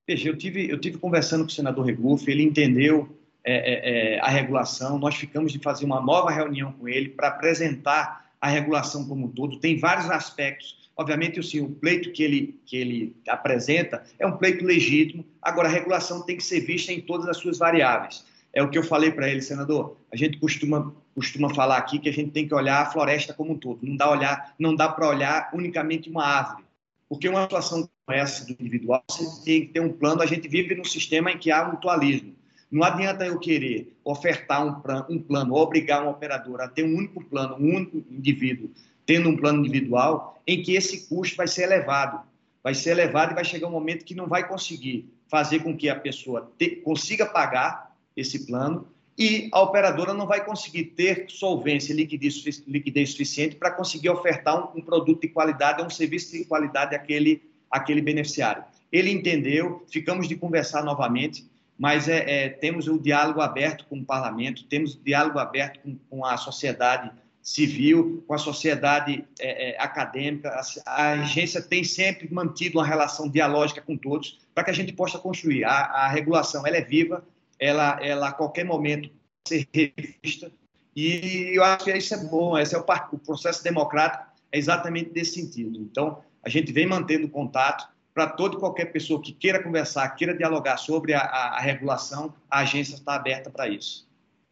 Veja, 0.09 0.27
eu 0.27 0.35
tive, 0.35 0.67
eu 0.67 0.79
tive 0.79 0.97
conversando 0.97 1.43
com 1.43 1.49
o 1.49 1.53
senador 1.53 1.85
Regluf, 1.85 2.27
ele 2.27 2.41
entendeu 2.41 3.15
é, 3.43 3.53
é, 3.53 4.15
é, 4.15 4.19
a 4.21 4.27
regulação, 4.27 4.97
nós 4.97 5.13
ficamos 5.13 5.53
de 5.53 5.59
fazer 5.59 5.85
uma 5.85 6.01
nova 6.01 6.31
reunião 6.31 6.71
com 6.71 6.89
ele 6.89 7.09
para 7.09 7.27
apresentar 7.27 8.31
a 8.41 8.47
regulação 8.47 9.07
como 9.07 9.27
um 9.27 9.29
todo. 9.29 9.59
Tem 9.59 9.77
vários 9.77 10.09
aspectos. 10.09 10.78
Obviamente, 10.99 11.39
o 11.61 11.69
pleito 11.69 12.11
que 12.11 12.21
ele, 12.21 12.59
que 12.65 12.75
ele 12.75 13.15
apresenta 13.25 14.03
é 14.19 14.27
um 14.27 14.35
pleito 14.35 14.65
legítimo, 14.65 15.25
agora 15.41 15.69
a 15.69 15.71
regulação 15.71 16.25
tem 16.25 16.35
que 16.35 16.43
ser 16.43 16.59
vista 16.59 16.91
em 16.91 16.99
todas 16.99 17.25
as 17.29 17.37
suas 17.37 17.57
variáveis. 17.57 18.25
É 18.51 18.61
o 18.61 18.69
que 18.69 18.77
eu 18.77 18.83
falei 18.83 19.09
para 19.09 19.29
ele, 19.29 19.41
senador. 19.41 19.95
A 20.11 20.17
gente 20.17 20.37
costuma, 20.39 20.93
costuma 21.15 21.53
falar 21.53 21.77
aqui 21.77 21.99
que 21.99 22.09
a 22.09 22.11
gente 22.11 22.31
tem 22.31 22.45
que 22.45 22.53
olhar 22.53 22.81
a 22.81 22.91
floresta 22.91 23.33
como 23.33 23.53
um 23.53 23.57
todo. 23.57 23.79
Não 23.81 23.95
dá, 23.95 24.11
olhar, 24.11 24.53
não 24.59 24.75
dá 24.75 24.89
para 24.89 25.07
olhar 25.07 25.49
unicamente 25.53 26.09
uma 26.09 26.25
árvore. 26.25 26.65
Porque 27.07 27.29
uma 27.29 27.43
situação 27.43 27.89
como 28.05 28.17
essa 28.19 28.45
do 28.45 28.51
individual, 28.51 29.01
você 29.09 29.45
tem 29.45 29.61
que 29.61 29.67
ter 29.67 29.79
um 29.79 29.93
plano. 29.93 30.21
A 30.21 30.25
gente 30.25 30.49
vive 30.49 30.75
num 30.75 30.83
sistema 30.83 31.31
em 31.31 31.37
que 31.37 31.49
há 31.49 31.63
mutualismo. 31.63 32.35
Não 32.69 32.83
adianta 32.83 33.25
eu 33.25 33.39
querer 33.39 33.97
ofertar 34.03 34.67
um, 34.67 34.81
plano, 34.81 35.05
um 35.09 35.17
plano, 35.17 35.55
obrigar 35.55 36.01
uma 36.01 36.11
operadora 36.11 36.65
a 36.65 36.67
ter 36.67 36.83
um 36.83 36.93
único 36.93 37.23
plano, 37.23 37.55
um 37.55 37.75
único 37.75 38.03
indivíduo, 38.11 38.69
tendo 39.09 39.27
um 39.27 39.35
plano 39.35 39.65
individual, 39.65 40.39
em 40.45 40.61
que 40.61 40.75
esse 40.75 41.09
custo 41.09 41.35
vai 41.35 41.47
ser 41.47 41.63
elevado. 41.63 42.21
Vai 42.63 42.75
ser 42.75 42.91
elevado 42.91 43.31
e 43.31 43.33
vai 43.33 43.43
chegar 43.43 43.67
um 43.67 43.71
momento 43.71 44.05
que 44.05 44.13
não 44.13 44.27
vai 44.27 44.47
conseguir 44.47 45.11
fazer 45.27 45.63
com 45.63 45.75
que 45.75 45.89
a 45.89 45.95
pessoa 45.95 46.51
te, 46.59 46.75
consiga 46.75 47.25
pagar 47.25 47.95
esse 48.15 48.45
plano 48.45 48.87
e 49.17 49.49
a 49.51 49.61
operadora 49.63 50.13
não 50.13 50.27
vai 50.27 50.45
conseguir 50.45 50.83
ter 50.95 51.25
solvência 51.27 51.91
e 51.91 51.95
liquidez, 51.95 52.63
liquidez 52.67 53.09
suficiente 53.09 53.55
para 53.55 53.71
conseguir 53.71 54.09
ofertar 54.09 54.75
um, 54.75 54.77
um, 54.77 54.81
produto 54.83 55.21
de 55.21 55.29
qualidade, 55.29 55.81
um 55.81 55.89
serviço 55.89 56.31
de 56.31 56.45
qualidade 56.45 56.93
àquele, 56.93 57.41
àquele 57.71 58.03
beneficiário. 58.03 58.63
Ele 58.91 59.09
entendeu, 59.09 59.83
ficamos 59.91 60.27
de 60.27 60.35
conversar 60.35 60.83
novamente, 60.83 61.49
mas 61.79 62.07
é, 62.07 62.45
é, 62.45 62.49
temos 62.49 62.87
o 62.87 62.99
diálogo 62.99 63.41
aberto 63.41 63.87
com 63.87 63.97
o 63.97 64.05
parlamento, 64.05 64.65
temos 64.65 64.93
o 64.93 64.99
diálogo 65.03 65.39
aberto 65.39 65.79
com, 65.79 65.97
com 66.07 66.23
a 66.23 66.37
sociedade 66.37 67.09
civil, 67.41 68.23
com 68.27 68.33
a 68.33 68.37
sociedade 68.37 69.25
é, 69.39 69.71
é, 69.71 69.81
acadêmica. 69.81 70.49
A, 70.49 70.61
a, 70.85 71.11
agência 71.13 71.61
tem 71.61 71.83
sempre 71.83 72.31
mantido 72.31 72.77
uma 72.77 72.85
relação 72.85 73.29
dialógica 73.29 73.81
com 73.81 73.97
todos 73.97 74.39
para 74.53 74.63
que 74.63 74.71
a 74.71 74.73
gente 74.73 74.93
possa 74.93 75.17
construir. 75.17 75.63
A, 75.63 75.71
a 75.71 76.07
regulação 76.07 76.65
ela 76.65 76.77
é 76.77 76.81
viva, 76.81 77.25
ela, 77.59 77.97
ela 78.01 78.29
a 78.29 78.33
qualquer 78.33 78.65
momento 78.65 79.09
ser 79.47 79.67
revista. 79.73 80.51
E 80.95 81.51
eu 81.55 81.63
acho 81.63 81.85
que 81.85 81.97
isso 81.97 82.13
é 82.13 82.17
bom, 82.25 82.57
esse 82.57 82.75
é 82.75 82.77
o, 82.77 82.85
o 83.11 83.19
processo 83.19 83.63
democrático, 83.63 84.25
é 84.51 84.57
exatamente 84.57 85.11
desse 85.11 85.33
sentido. 85.33 85.79
Então, 85.79 86.21
a 86.43 86.49
gente 86.49 86.71
vem 86.71 86.87
mantendo 86.87 87.29
contato 87.29 87.87
para 88.13 88.27
toda 88.27 88.55
e 88.57 88.59
qualquer 88.59 88.85
pessoa 88.85 89.21
que 89.21 89.31
queira 89.31 89.63
conversar, 89.63 90.09
queira 90.09 90.35
dialogar 90.35 90.77
sobre 90.77 91.13
a, 91.13 91.21
a, 91.21 91.57
a 91.57 91.61
regulação, 91.61 92.33
a 92.49 92.59
agência 92.59 92.95
está 92.95 93.15
aberta 93.15 93.49
para 93.49 93.69
isso. 93.69 94.08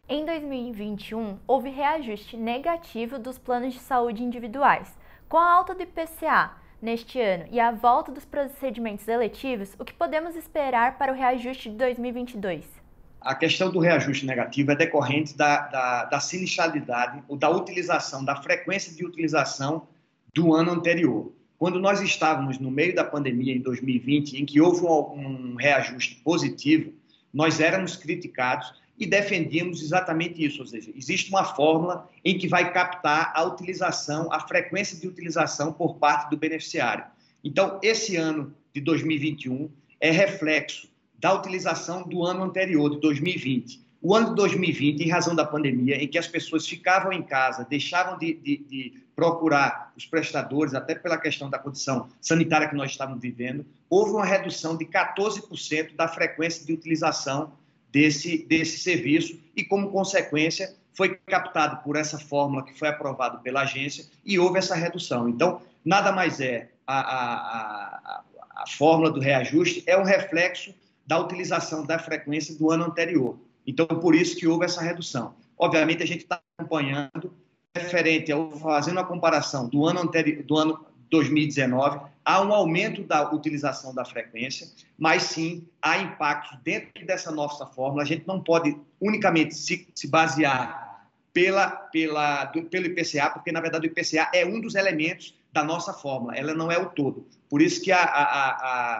Em 0.10 0.26
2021, 0.26 1.38
houve 1.46 1.70
reajuste 1.70 2.38
negativo 2.38 3.20
dos 3.20 3.38
planos 3.38 3.74
de 3.74 3.80
saúde 3.80 4.24
individuais. 4.24 4.98
Com 5.28 5.38
a 5.38 5.52
alta 5.52 5.76
do 5.76 5.84
IPCA 5.84 6.52
neste 6.82 7.20
ano 7.20 7.46
e 7.52 7.60
a 7.60 7.72
volta 7.72 8.10
dos 8.10 8.24
procedimentos 8.24 9.06
eletivos, 9.10 9.76
o 9.78 9.84
que 9.84 9.94
podemos 9.94 10.36
esperar 10.38 10.98
para 10.98 11.12
o 11.12 11.16
reajuste 11.16 11.70
de 11.70 11.76
2022? 11.76 12.78
a 13.20 13.36
questão 13.36 13.70
do 13.70 13.80
reajuste 13.80 14.26
negativo 14.26 14.72
é 14.72 14.76
decorrente 14.76 15.36
da, 15.36 15.68
da, 15.68 16.06
da 16.06 16.20
sinistralidade 16.20 17.22
ou 17.28 17.36
da 17.36 17.50
utilização, 17.50 18.24
da 18.24 18.42
frequência 18.42 18.94
de 18.94 19.06
utilização 19.06 19.86
do 20.34 20.54
ano 20.54 20.72
anterior. 20.72 21.34
Quando 21.58 21.78
nós 21.78 22.00
estávamos 22.00 22.58
no 22.58 22.72
meio 22.72 22.96
da 22.96 23.04
pandemia 23.04 23.54
em 23.54 23.60
2020, 23.60 24.40
em 24.40 24.46
que 24.46 24.62
houve 24.62 24.86
um, 24.86 25.52
um 25.52 25.56
reajuste 25.56 26.16
positivo, 26.24 26.94
nós 27.34 27.60
éramos 27.60 27.98
criticados 27.98 28.74
e 28.98 29.06
defendíamos 29.06 29.82
exatamente 29.82 30.44
isso, 30.44 30.62
ou 30.62 30.68
seja, 30.68 30.92
existe 30.96 31.30
uma 31.30 31.44
fórmula 31.44 32.10
em 32.26 32.38
que 32.38 32.48
vai 32.48 32.74
captar 32.74 33.32
a 33.36 33.44
utilização, 33.44 34.32
a 34.34 34.40
frequência 34.40 34.98
de 35.00 35.08
utilização 35.08 35.72
por 35.72 35.98
parte 35.98 36.30
do 36.30 36.38
beneficiário. 36.38 37.06
Então, 37.44 37.80
esse 37.84 38.16
ano 38.16 38.54
de 38.74 38.82
2021 38.82 39.70
é 40.02 40.10
reflexo 40.10 40.90
da 41.20 41.34
utilização 41.34 42.08
do 42.08 42.24
ano 42.24 42.44
anterior, 42.44 42.90
de 42.90 43.00
2020. 43.00 43.86
O 44.02 44.16
ano 44.16 44.30
de 44.30 44.36
2020, 44.36 45.02
em 45.02 45.10
razão 45.10 45.36
da 45.36 45.46
pandemia, 45.46 46.02
em 46.02 46.08
que 46.08 46.18
as 46.18 46.28
pessoas 46.28 46.68
ficavam 46.68 47.12
em 47.12 47.22
casa, 47.22 47.66
deixavam 47.68 48.18
de, 48.18 48.34
de, 48.34 48.58
de 48.58 48.94
procurar 49.16 49.92
os 49.98 50.06
prestadores, 50.06 50.76
até 50.76 50.94
pela 50.94 51.18
questão 51.18 51.50
da 51.50 51.58
condição 51.58 52.08
sanitária 52.22 52.70
que 52.70 52.76
nós 52.76 52.92
estávamos 52.92 53.22
vivendo, 53.22 53.66
houve 53.90 54.12
uma 54.12 54.26
redução 54.26 54.78
de 54.78 54.86
14% 54.86 55.96
da 55.96 56.08
frequência 56.08 56.64
de 56.64 56.74
utilização 56.74 57.54
desse, 57.92 58.46
desse 58.46 58.80
serviço 58.80 59.40
e, 59.56 59.64
como 59.64 59.92
consequência, 59.92 60.76
foi 60.94 61.16
captado 61.28 61.84
por 61.84 61.96
essa 61.96 62.18
fórmula 62.18 62.64
que 62.64 62.78
foi 62.78 62.88
aprovada 62.88 63.38
pela 63.38 63.62
agência 63.62 64.06
e 64.26 64.40
houve 64.40 64.58
essa 64.58 64.76
redução. 64.76 65.30
Então, 65.30 65.62
nada 65.86 66.12
mais 66.12 66.40
é 66.42 66.70
a, 66.86 67.00
a, 67.00 67.34
a, 67.36 68.24
a 68.64 68.68
fórmula 68.68 69.12
do 69.12 69.20
reajuste, 69.20 69.84
é 69.86 69.98
um 69.98 70.04
reflexo 70.04 70.74
da 71.06 71.20
utilização 71.20 71.86
da 71.86 72.00
frequência 72.00 72.56
do 72.56 72.72
ano 72.72 72.86
anterior. 72.86 73.38
Então, 73.66 73.86
por 73.86 74.16
isso 74.16 74.36
que 74.36 74.48
houve 74.48 74.66
essa 74.66 74.82
redução. 74.82 75.36
Obviamente, 75.58 76.02
a 76.02 76.08
gente 76.08 76.22
está 76.22 76.42
acompanhando, 76.58 77.34
referente 77.76 78.32
ao 78.32 78.52
fazendo 78.52 79.00
a 79.00 79.04
comparação 79.04 79.68
do 79.70 79.86
ano 79.86 80.02
anterior, 80.02 80.44
do 80.44 80.58
ano 80.58 80.86
2019, 81.10 82.00
há 82.24 82.42
um 82.42 82.54
aumento 82.54 83.04
da 83.04 83.32
utilização 83.32 83.94
da 83.94 84.04
frequência, 84.04 84.68
mas 84.98 85.24
sim 85.24 85.68
há 85.82 85.98
impactos 85.98 86.58
dentro 86.64 87.06
dessa 87.06 87.32
nossa 87.32 87.66
fórmula. 87.66 88.04
A 88.04 88.06
gente 88.06 88.28
não 88.28 88.42
pode 88.42 88.78
unicamente 89.00 89.56
se, 89.56 89.88
se 89.96 90.08
basear 90.08 91.08
pela, 91.34 91.70
pela, 91.70 92.46
do, 92.46 92.64
pelo 92.64 92.88
IPCA, 92.88 93.30
porque 93.30 93.52
na 93.52 93.62
verdade 93.62 93.88
o 93.88 93.92
IPCA 93.92 94.30
é 94.34 94.46
um 94.46 94.60
dos 94.60 94.76
elementos 94.76 95.36
da 95.54 95.64
nossa 95.64 95.94
fórmula, 95.94 96.36
ela 96.36 96.54
não 96.54 96.72
é 96.72 96.78
o 96.78 96.88
todo. 96.90 97.28
Por 97.50 97.62
isso 97.62 97.82
que 97.82 97.92
a, 97.92 98.04
a, 98.04 98.50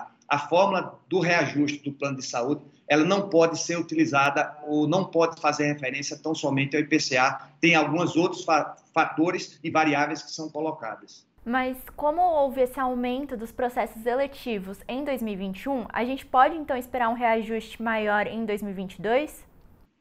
a 0.04 0.08
a 0.28 0.38
fórmula 0.38 1.00
do 1.08 1.20
reajuste 1.20 1.80
do 1.84 1.94
plano 1.94 2.18
de 2.18 2.26
saúde, 2.26 2.62
ela 2.88 3.06
não 3.06 3.30
pode 3.30 3.60
ser 3.60 3.78
utilizada 3.78 4.58
ou 4.68 4.88
não 4.88 5.06
pode 5.06 5.40
fazer 5.40 5.68
referência 5.68 6.18
tão 6.18 6.36
somente 6.36 6.76
ao 6.76 6.82
IPCA. 6.82 7.50
Tem 7.62 7.76
alguns 7.76 8.16
outros 8.16 8.46
fatores 8.94 9.60
e 9.64 9.70
variáveis 9.70 10.22
que 10.22 10.32
são 10.32 10.50
colocadas. 10.50 11.26
Mas 11.48 11.78
como 11.96 12.20
houve 12.20 12.60
esse 12.60 12.78
aumento 12.78 13.38
dos 13.38 13.54
processos 13.54 14.06
eletivos 14.06 14.80
em 14.86 15.06
2021, 15.06 15.86
a 15.94 16.04
gente 16.04 16.26
pode 16.26 16.58
então 16.58 16.76
esperar 16.76 17.08
um 17.08 17.14
reajuste 17.14 17.82
maior 17.82 18.28
em 18.28 18.46
2022? 18.46 19.46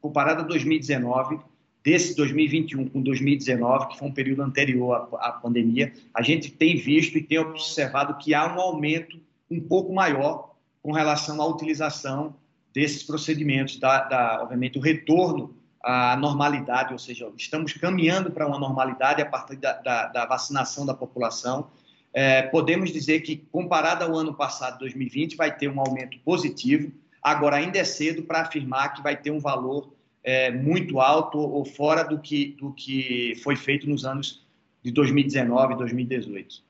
Comparado 0.01 0.41
a 0.41 0.43
2019, 0.43 1.39
desse 1.81 2.17
2021 2.17 2.89
com 2.89 3.01
2019, 3.01 3.87
que 3.87 3.97
foi 3.97 4.09
um 4.09 4.11
período 4.11 4.41
anterior 4.41 5.07
à, 5.21 5.31
pandemia, 5.31 5.93
a 6.13 6.21
gente 6.21 6.51
tem 6.51 6.75
visto 6.75 7.17
e 7.17 7.23
tem 7.23 7.39
observado 7.39 8.17
que 8.17 8.33
há 8.33 8.53
um 8.53 8.59
aumento 8.59 9.17
um 9.49 9.61
pouco 9.61 9.93
maior 9.93 10.53
com 10.83 10.91
relação 10.91 11.41
à 11.41 11.47
utilização 11.47 12.35
desses 12.73 13.03
procedimentos, 13.03 13.79
da, 13.79 14.03
da, 14.03 14.41
obviamente 14.43 14.77
o 14.77 14.81
retorno 14.81 15.55
à 15.87 16.17
normalidade, 16.17 16.91
ou 16.91 16.99
seja, 16.99 17.31
estamos 17.37 17.71
caminhando 17.71 18.29
para 18.29 18.45
uma 18.45 18.59
normalidade 18.59 19.21
a 19.21 19.25
partir 19.25 19.55
da, 19.55 19.71
da, 19.71 20.07
da 20.07 20.25
vacinação 20.25 20.85
da 20.85 20.93
população. 20.93 21.69
É, 22.13 22.41
podemos 22.41 22.91
dizer 22.91 23.21
que, 23.21 23.37
comparado 23.37 24.03
ao 24.03 24.13
ano 24.13 24.33
passado, 24.33 24.79
2020, 24.79 25.37
vai 25.37 25.55
ter 25.55 25.69
um 25.69 25.79
aumento 25.79 26.19
positivo. 26.25 26.91
Agora, 27.23 27.55
ainda 27.55 27.77
é 27.77 27.85
cedo 27.85 28.23
para 28.23 28.41
afirmar 28.41 28.95
que 28.95 29.01
vai 29.01 29.15
ter 29.15 29.31
um 29.31 29.39
valor 29.39 29.93
é, 30.21 30.51
muito 30.51 30.99
alto 30.99 31.37
ou 31.37 31.63
fora 31.63 32.03
do 32.03 32.19
que, 32.19 32.57
do 32.59 32.73
que 32.73 33.39
foi 33.41 33.55
feito 33.55 33.89
nos 33.89 34.03
anos 34.03 34.45
de 34.83 34.91
2019 34.91 35.73
e 35.73 35.77
2018. 35.77 36.66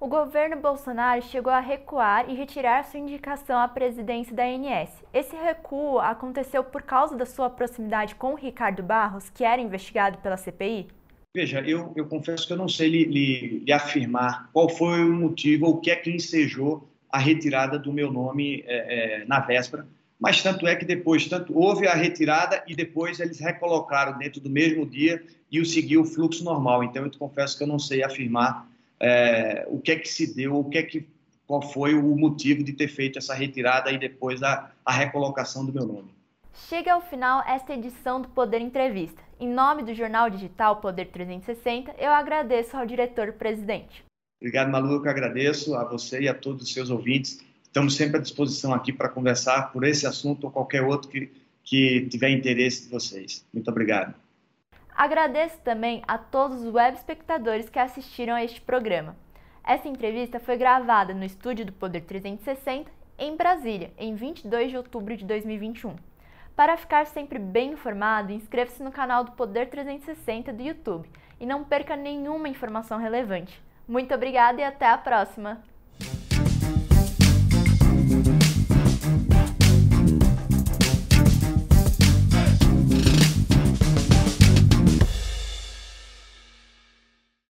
O 0.00 0.06
governo 0.06 0.56
Bolsonaro 0.56 1.20
chegou 1.22 1.52
a 1.52 1.58
recuar 1.58 2.30
e 2.30 2.34
retirar 2.34 2.84
sua 2.84 3.00
indicação 3.00 3.58
à 3.58 3.66
presidência 3.66 4.32
da 4.32 4.44
ANS. 4.44 4.90
Esse 5.12 5.34
recuo 5.34 5.98
aconteceu 5.98 6.62
por 6.62 6.82
causa 6.82 7.16
da 7.16 7.26
sua 7.26 7.50
proximidade 7.50 8.14
com 8.14 8.36
Ricardo 8.36 8.80
Barros, 8.80 9.28
que 9.28 9.42
era 9.42 9.60
investigado 9.60 10.18
pela 10.18 10.36
CPI? 10.36 10.86
Veja, 11.34 11.60
eu, 11.62 11.92
eu 11.96 12.06
confesso 12.06 12.46
que 12.46 12.52
eu 12.52 12.56
não 12.56 12.68
sei 12.68 12.88
lhe, 12.88 13.04
lhe, 13.06 13.58
lhe, 13.64 13.72
afirmar 13.72 14.48
qual 14.52 14.68
foi 14.68 15.02
o 15.04 15.12
motivo 15.12 15.66
ou 15.66 15.74
o 15.74 15.80
que 15.80 15.90
é 15.90 15.96
que 15.96 16.10
ensejou 16.10 16.88
a 17.10 17.18
retirada 17.18 17.76
do 17.76 17.92
meu 17.92 18.12
nome 18.12 18.62
é, 18.68 19.22
é, 19.22 19.24
na 19.24 19.40
véspera, 19.40 19.84
mas 20.18 20.40
tanto 20.40 20.64
é 20.68 20.76
que 20.76 20.84
depois 20.84 21.26
tanto 21.26 21.58
houve 21.58 21.88
a 21.88 21.94
retirada 21.94 22.62
e 22.68 22.74
depois 22.76 23.18
eles 23.18 23.40
recolocaram 23.40 24.16
dentro 24.16 24.40
do 24.40 24.48
mesmo 24.48 24.86
dia 24.86 25.20
e 25.50 25.60
o 25.60 25.66
seguiu 25.66 26.02
o 26.02 26.04
fluxo 26.04 26.44
normal. 26.44 26.84
Então 26.84 27.02
eu 27.02 27.10
te 27.10 27.18
confesso 27.18 27.58
que 27.58 27.64
eu 27.64 27.68
não 27.68 27.80
sei 27.80 28.04
afirmar 28.04 28.67
é, 29.00 29.66
o 29.68 29.78
que 29.78 29.92
é 29.92 29.96
que 29.96 30.08
se 30.08 30.34
deu, 30.34 30.56
o 30.56 30.64
que 30.68 30.78
é 30.78 30.82
que, 30.82 31.06
qual 31.46 31.62
foi 31.62 31.94
o 31.94 32.16
motivo 32.16 32.62
de 32.62 32.72
ter 32.72 32.88
feito 32.88 33.18
essa 33.18 33.34
retirada 33.34 33.90
e 33.90 33.98
depois 33.98 34.42
a, 34.42 34.70
a 34.84 34.92
recolocação 34.92 35.64
do 35.64 35.72
meu 35.72 35.86
nome. 35.86 36.10
Chega 36.68 36.92
ao 36.92 37.00
final 37.00 37.42
esta 37.46 37.72
edição 37.72 38.20
do 38.20 38.28
Poder 38.28 38.60
Entrevista. 38.60 39.22
Em 39.38 39.48
nome 39.48 39.84
do 39.84 39.94
jornal 39.94 40.28
digital 40.28 40.76
Poder 40.76 41.06
360, 41.06 41.94
eu 41.98 42.10
agradeço 42.10 42.76
ao 42.76 42.84
diretor-presidente. 42.84 44.04
Obrigado, 44.40 44.70
Malu, 44.70 45.04
eu 45.04 45.10
agradeço 45.10 45.74
a 45.74 45.84
você 45.84 46.22
e 46.22 46.28
a 46.28 46.34
todos 46.34 46.62
os 46.62 46.72
seus 46.72 46.90
ouvintes. 46.90 47.40
Estamos 47.62 47.94
sempre 47.96 48.18
à 48.18 48.20
disposição 48.20 48.74
aqui 48.74 48.92
para 48.92 49.08
conversar 49.08 49.72
por 49.72 49.84
esse 49.84 50.06
assunto 50.06 50.44
ou 50.44 50.50
qualquer 50.50 50.82
outro 50.82 51.08
que, 51.08 51.30
que 51.62 52.06
tiver 52.08 52.30
interesse 52.30 52.84
de 52.84 52.88
vocês. 52.90 53.44
Muito 53.52 53.70
obrigado. 53.70 54.14
Agradeço 54.98 55.60
também 55.60 56.02
a 56.08 56.18
todos 56.18 56.64
os 56.64 56.74
web 56.74 56.96
espectadores 56.96 57.68
que 57.68 57.78
assistiram 57.78 58.34
a 58.34 58.42
este 58.42 58.60
programa. 58.60 59.14
Essa 59.64 59.86
entrevista 59.86 60.40
foi 60.40 60.56
gravada 60.56 61.14
no 61.14 61.24
estúdio 61.24 61.64
do 61.64 61.72
Poder 61.72 62.00
360 62.00 62.90
em 63.16 63.36
Brasília, 63.36 63.92
em 63.96 64.16
22 64.16 64.72
de 64.72 64.76
outubro 64.76 65.16
de 65.16 65.24
2021. 65.24 65.94
Para 66.56 66.76
ficar 66.76 67.06
sempre 67.06 67.38
bem 67.38 67.74
informado, 67.74 68.32
inscreva-se 68.32 68.82
no 68.82 68.90
canal 68.90 69.22
do 69.22 69.30
Poder 69.30 69.70
360 69.70 70.52
do 70.52 70.64
YouTube 70.64 71.08
e 71.38 71.46
não 71.46 71.62
perca 71.62 71.94
nenhuma 71.94 72.48
informação 72.48 72.98
relevante. 72.98 73.62
Muito 73.86 74.12
obrigada 74.12 74.60
e 74.60 74.64
até 74.64 74.88
a 74.88 74.98
próxima! 74.98 75.62